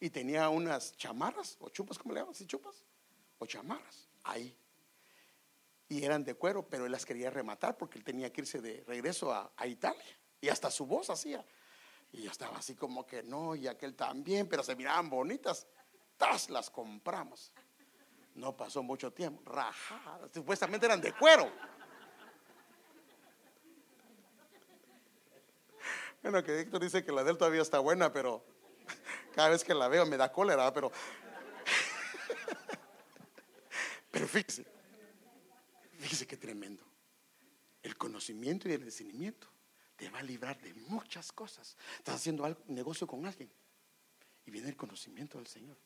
[0.00, 2.34] y tenía unas chamarras o chupas, ¿cómo le llaman?
[2.34, 2.84] ¿Sí, chupas?
[3.38, 4.56] O chamarras, ahí.
[5.88, 8.82] Y eran de cuero, pero él las quería rematar porque él tenía que irse de
[8.84, 10.04] regreso a, Italia.
[10.40, 11.46] Y hasta su voz hacía.
[12.10, 15.68] Y yo estaba así como que no, y aquel también, pero se miraban bonitas.
[16.16, 16.50] ¡Tas!
[16.50, 17.52] Las compramos.
[18.34, 19.40] No pasó mucho tiempo.
[19.48, 20.30] Rajadas.
[20.34, 21.50] Supuestamente eran de cuero.
[26.22, 28.44] Bueno, que Héctor dice que la de él todavía está buena, pero
[29.34, 30.90] cada vez que la veo me da cólera, pero.
[34.10, 34.64] Pero fíjese,
[35.98, 36.82] fíjese qué tremendo.
[37.82, 39.46] El conocimiento y el discernimiento
[39.94, 41.76] te va a librar de muchas cosas.
[41.98, 43.52] Estás haciendo algo, negocio con alguien
[44.46, 45.76] y viene el conocimiento del Señor.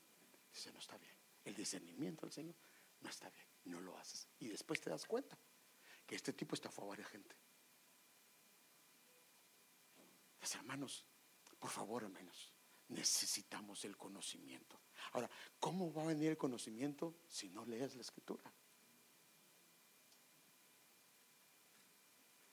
[0.53, 1.15] Dice, no está bien.
[1.45, 2.55] El discernimiento del Señor
[3.01, 3.47] no está bien.
[3.65, 4.29] No lo haces.
[4.39, 5.37] Y después te das cuenta
[6.07, 7.35] que este tipo estafó a varias gente.
[10.43, 11.07] Pues, hermanos,
[11.61, 12.53] por favor, hermanos,
[12.89, 14.81] necesitamos el conocimiento.
[15.13, 18.43] Ahora, ¿cómo va a venir el conocimiento si no lees la escritura?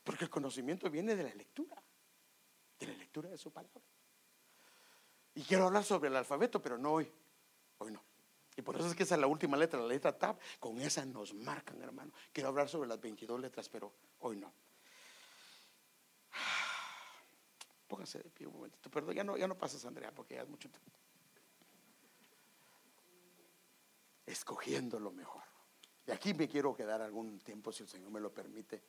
[0.03, 1.81] Porque el conocimiento viene de la lectura,
[2.79, 3.81] de la lectura de su palabra.
[5.33, 7.11] Y quiero hablar sobre el alfabeto, pero no hoy.
[7.79, 8.03] Hoy no.
[8.55, 10.39] Y por eso es que esa es la última letra, la letra TAP.
[10.59, 12.13] Con esa nos marcan, hermano.
[12.31, 14.53] Quiero hablar sobre las 22 letras, pero hoy no.
[17.89, 18.89] Pónganse de pie un momentito.
[18.89, 20.97] Perdón, ya no, ya no pasas, Andrea, porque ya es mucho tiempo.
[24.25, 25.43] Escogiendo lo mejor.
[26.07, 28.81] Y aquí me quiero quedar algún tiempo, si el Señor me lo permite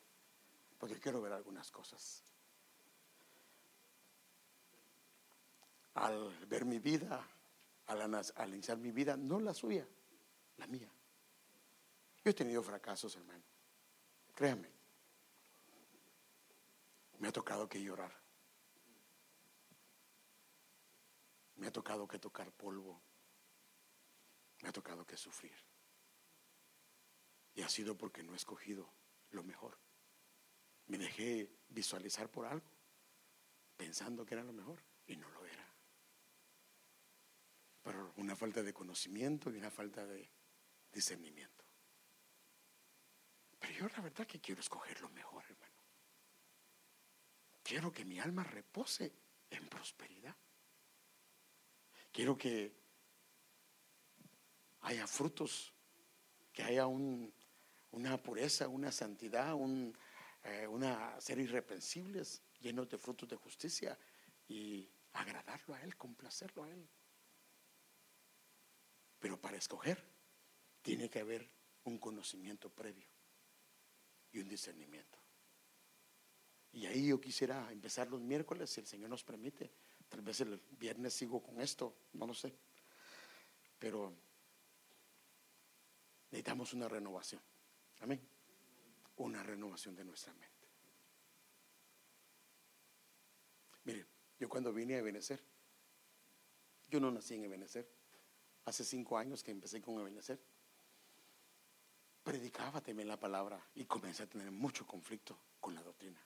[0.81, 2.25] porque quiero ver algunas cosas.
[5.95, 7.23] Al ver mi vida,
[7.87, 9.87] al, iniciar mi vida, no la suya,
[10.57, 10.91] la mía.
[12.25, 13.45] Yo he tenido fracasos, hermano.
[14.35, 14.71] Créame.
[17.19, 18.20] Me ha tocado que llorar.
[21.61, 23.01] Me ha tocado que tocar polvo.
[24.63, 25.57] Me ha tocado que sufrir.
[27.55, 28.93] Y ha sido porque no he escogido
[29.31, 29.79] lo mejor
[30.91, 32.69] me dejé visualizar por algo,
[33.77, 35.73] pensando que era lo mejor, y no lo era.
[37.81, 40.29] Por una falta de conocimiento y una falta de
[40.93, 41.65] discernimiento.
[43.61, 45.81] Pero yo la verdad que quiero escoger lo mejor, hermano.
[47.63, 49.15] Quiero que mi alma repose
[49.49, 50.37] en prosperidad.
[52.13, 52.75] Quiero que
[54.81, 55.73] haya frutos,
[56.53, 59.97] que haya una pureza, una santidad, un,
[60.45, 60.67] eh,
[61.19, 63.99] ser irreprensibles, llenos de frutos de justicia
[64.49, 66.89] y agradarlo a Él, complacerlo a Él.
[69.19, 70.03] Pero para escoger
[70.83, 71.49] tiene que haber
[71.85, 73.07] un conocimiento previo
[74.33, 75.19] y un discernimiento.
[76.73, 79.73] Y ahí yo quisiera empezar los miércoles, si el Señor nos permite.
[80.11, 82.55] Tal vez el viernes sigo con esto, no lo sé.
[83.79, 84.13] Pero
[86.31, 87.41] necesitamos una renovación.
[88.01, 88.21] Amén
[89.21, 90.49] una renovación de nuestra mente.
[93.85, 94.07] Mire,
[94.39, 95.43] yo cuando vine a Ebenecer,
[96.89, 97.87] yo no nací en Ebenecer,
[98.65, 100.41] hace cinco años que empecé con Ebenecer,
[102.23, 106.21] predicaba también la palabra y comencé a tener mucho conflicto con la doctrina.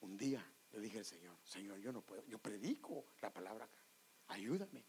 [0.00, 3.82] Un día le dije al Señor, Señor, yo no puedo, yo predico la palabra acá,
[4.28, 4.84] ayúdame.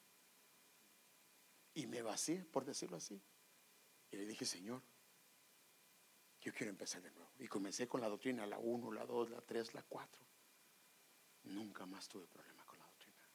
[1.74, 3.22] Y me vacié, por decirlo así.
[4.12, 4.82] Y le dije, Señor,
[6.42, 7.32] yo quiero empezar de nuevo.
[7.40, 10.22] Y comencé con la doctrina, la 1, la 2, la 3, la 4.
[11.44, 13.30] Nunca más tuve problema con la doctrina.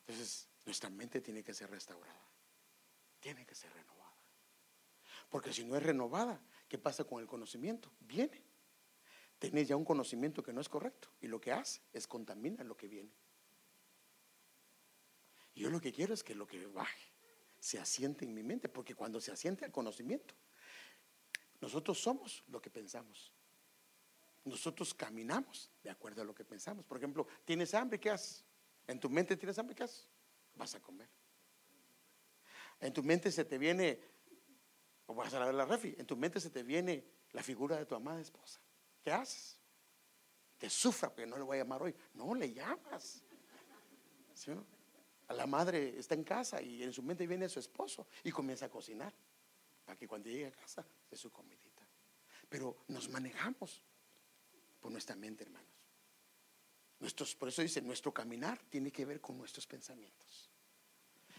[0.00, 2.28] Entonces, nuestra mente tiene que ser restaurada.
[3.20, 4.16] Tiene que ser renovada.
[5.28, 7.90] Porque si no es renovada, ¿qué pasa con el conocimiento?
[8.00, 8.42] Viene.
[9.38, 11.08] Tienes ya un conocimiento que no es correcto.
[11.20, 13.12] Y lo que hace es contamina lo que viene.
[15.54, 17.12] Yo lo que quiero es que lo que baje
[17.58, 18.68] se asiente en mi mente.
[18.68, 20.34] Porque cuando se asiente el conocimiento,
[21.60, 23.32] nosotros somos lo que pensamos.
[24.44, 26.84] Nosotros caminamos de acuerdo a lo que pensamos.
[26.84, 27.98] Por ejemplo, ¿tienes hambre?
[27.98, 28.44] ¿Qué haces?
[28.86, 29.74] ¿En tu mente tienes hambre?
[29.74, 30.08] ¿Qué haces?
[30.54, 31.08] Vas a comer.
[32.80, 34.00] En tu mente se te viene,
[35.06, 37.86] o vas a ver la refi, en tu mente se te viene la figura de
[37.86, 38.60] tu amada esposa.
[39.06, 39.56] ¿Qué haces?
[40.58, 41.94] Te sufra porque no le voy a llamar hoy.
[42.14, 43.22] No, le llamas.
[45.28, 48.68] La madre está en casa y en su mente viene su esposo y comienza a
[48.68, 49.14] cocinar
[49.84, 51.86] para que cuando llegue a casa de su comidita.
[52.48, 53.80] Pero nos manejamos
[54.80, 55.70] por nuestra mente, hermanos.
[56.98, 60.50] Nuestros, por eso dice, nuestro caminar tiene que ver con nuestros pensamientos.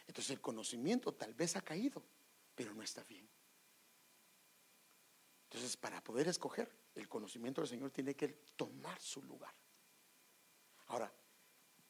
[0.08, 2.02] Entonces el conocimiento tal vez ha caído,
[2.56, 3.28] pero no está bien.
[5.50, 9.54] Entonces, para poder escoger, el conocimiento del Señor tiene que tomar su lugar.
[10.88, 11.12] Ahora,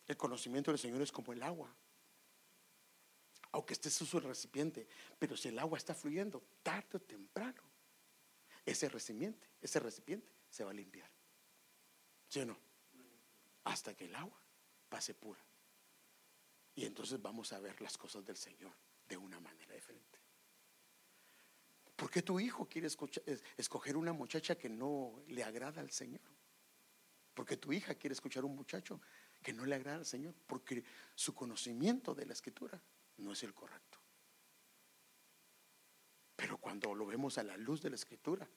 [0.06, 1.74] el conocimiento del Señor es como el agua.
[3.52, 7.64] Aunque esté sucio el recipiente, pero si el agua está fluyendo, tarde o temprano,
[8.66, 11.10] ese recipiente, ese recipiente se va a limpiar.
[12.28, 12.58] ¿Sí o no?
[13.64, 14.40] Hasta que el agua
[14.90, 15.40] pase pura.
[16.76, 18.74] Y entonces vamos a ver las cosas del Señor
[19.08, 20.20] de una manera diferente.
[21.98, 22.88] ¿Por qué tu hijo quiere
[23.58, 26.22] escoger una muchacha que no le agrada al Señor?
[27.34, 29.02] Porque tu hija quiere escuchar un muchacho
[29.42, 30.84] que no le agrada al Señor, porque
[31.16, 32.80] su conocimiento de la escritura
[33.18, 33.98] no es el correcto.
[36.36, 38.48] Pero cuando lo vemos a la luz de la escritura,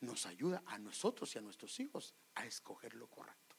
[0.00, 3.56] nos ayuda a nosotros y a nuestros hijos a escoger lo correcto.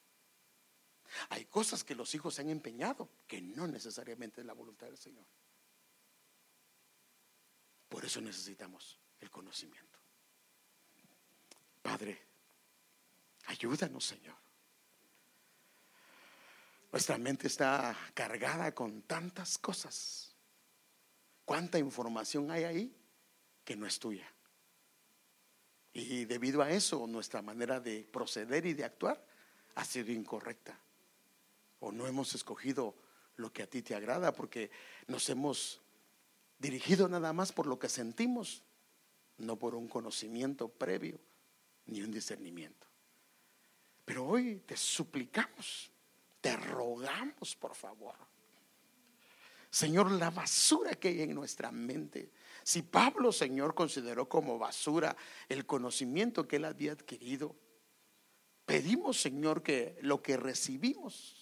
[1.30, 4.98] Hay cosas que los hijos se han empeñado que no necesariamente es la voluntad del
[4.98, 5.26] Señor.
[7.90, 9.98] Por eso necesitamos el conocimiento.
[11.82, 12.22] Padre,
[13.46, 14.36] ayúdanos, Señor.
[16.92, 20.34] Nuestra mente está cargada con tantas cosas.
[21.44, 22.96] ¿Cuánta información hay ahí
[23.64, 24.32] que no es tuya?
[25.92, 29.26] Y debido a eso, nuestra manera de proceder y de actuar
[29.74, 30.78] ha sido incorrecta.
[31.80, 32.94] O no hemos escogido
[33.34, 34.70] lo que a ti te agrada porque
[35.08, 35.79] nos hemos
[36.60, 38.62] dirigido nada más por lo que sentimos,
[39.38, 41.18] no por un conocimiento previo
[41.86, 42.86] ni un discernimiento.
[44.04, 45.90] Pero hoy te suplicamos,
[46.40, 48.14] te rogamos, por favor.
[49.70, 52.30] Señor, la basura que hay en nuestra mente.
[52.62, 55.16] Si Pablo, Señor, consideró como basura
[55.48, 57.56] el conocimiento que él había adquirido,
[58.66, 61.39] pedimos, Señor, que lo que recibimos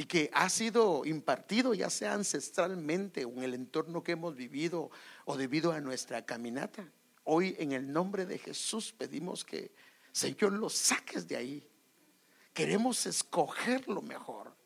[0.00, 4.90] y que ha sido impartido ya sea ancestralmente o en el entorno que hemos vivido
[5.26, 6.90] o debido a nuestra caminata.
[7.24, 9.74] Hoy en el nombre de Jesús pedimos que,
[10.10, 11.70] Señor, lo saques de ahí.
[12.54, 14.56] Queremos escoger lo mejor.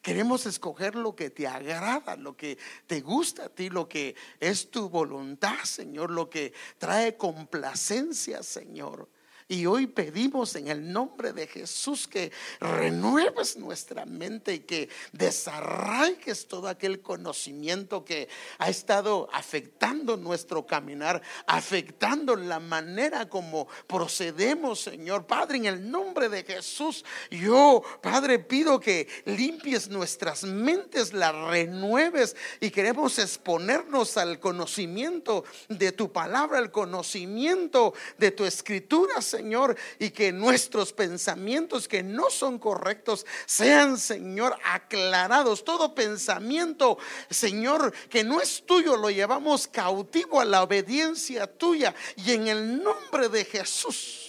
[0.00, 2.56] Queremos escoger lo que te agrada, lo que
[2.86, 9.08] te gusta a ti, lo que es tu voluntad, Señor, lo que trae complacencia, Señor.
[9.46, 16.48] Y hoy pedimos en el nombre de Jesús que renueves nuestra mente y que desarraigues
[16.48, 18.26] todo aquel conocimiento que
[18.56, 25.26] ha estado afectando nuestro caminar, afectando la manera como procedemos, Señor.
[25.26, 32.34] Padre, en el nombre de Jesús, yo, Padre, pido que limpies nuestras mentes, las renueves
[32.60, 40.10] y queremos exponernos al conocimiento de tu palabra, al conocimiento de tu escritura, Señor, y
[40.10, 45.64] que nuestros pensamientos que no son correctos sean, Señor, aclarados.
[45.64, 46.98] Todo pensamiento,
[47.30, 51.94] Señor, que no es tuyo, lo llevamos cautivo a la obediencia tuya.
[52.16, 54.23] Y en el nombre de Jesús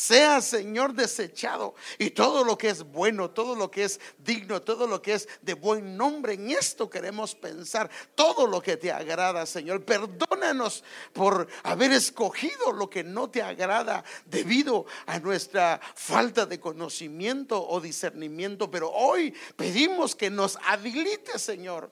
[0.00, 1.74] sea, Señor, desechado.
[1.98, 5.28] Y todo lo que es bueno, todo lo que es digno, todo lo que es
[5.42, 7.90] de buen nombre, en esto queremos pensar.
[8.14, 9.84] Todo lo que te agrada, Señor.
[9.84, 10.82] Perdónanos
[11.12, 17.78] por haber escogido lo que no te agrada debido a nuestra falta de conocimiento o
[17.78, 18.70] discernimiento.
[18.70, 21.90] Pero hoy pedimos que nos habilite, Señor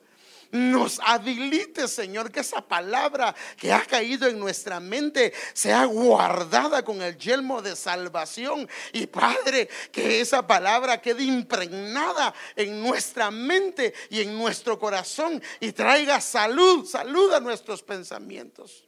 [0.50, 7.02] nos habilite, Señor, que esa palabra que ha caído en nuestra mente sea guardada con
[7.02, 8.68] el yelmo de salvación.
[8.92, 15.72] Y Padre, que esa palabra quede impregnada en nuestra mente y en nuestro corazón y
[15.72, 18.87] traiga salud, salud a nuestros pensamientos.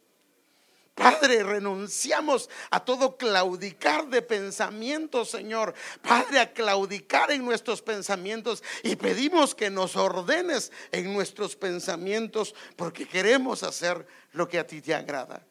[1.00, 5.72] Padre, renunciamos a todo claudicar de pensamientos, Señor.
[6.02, 13.08] Padre, a claudicar en nuestros pensamientos y pedimos que nos ordenes en nuestros pensamientos porque
[13.08, 15.46] queremos hacer lo que a ti te agrada.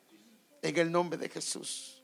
[0.61, 1.98] En el nombre de Jesús.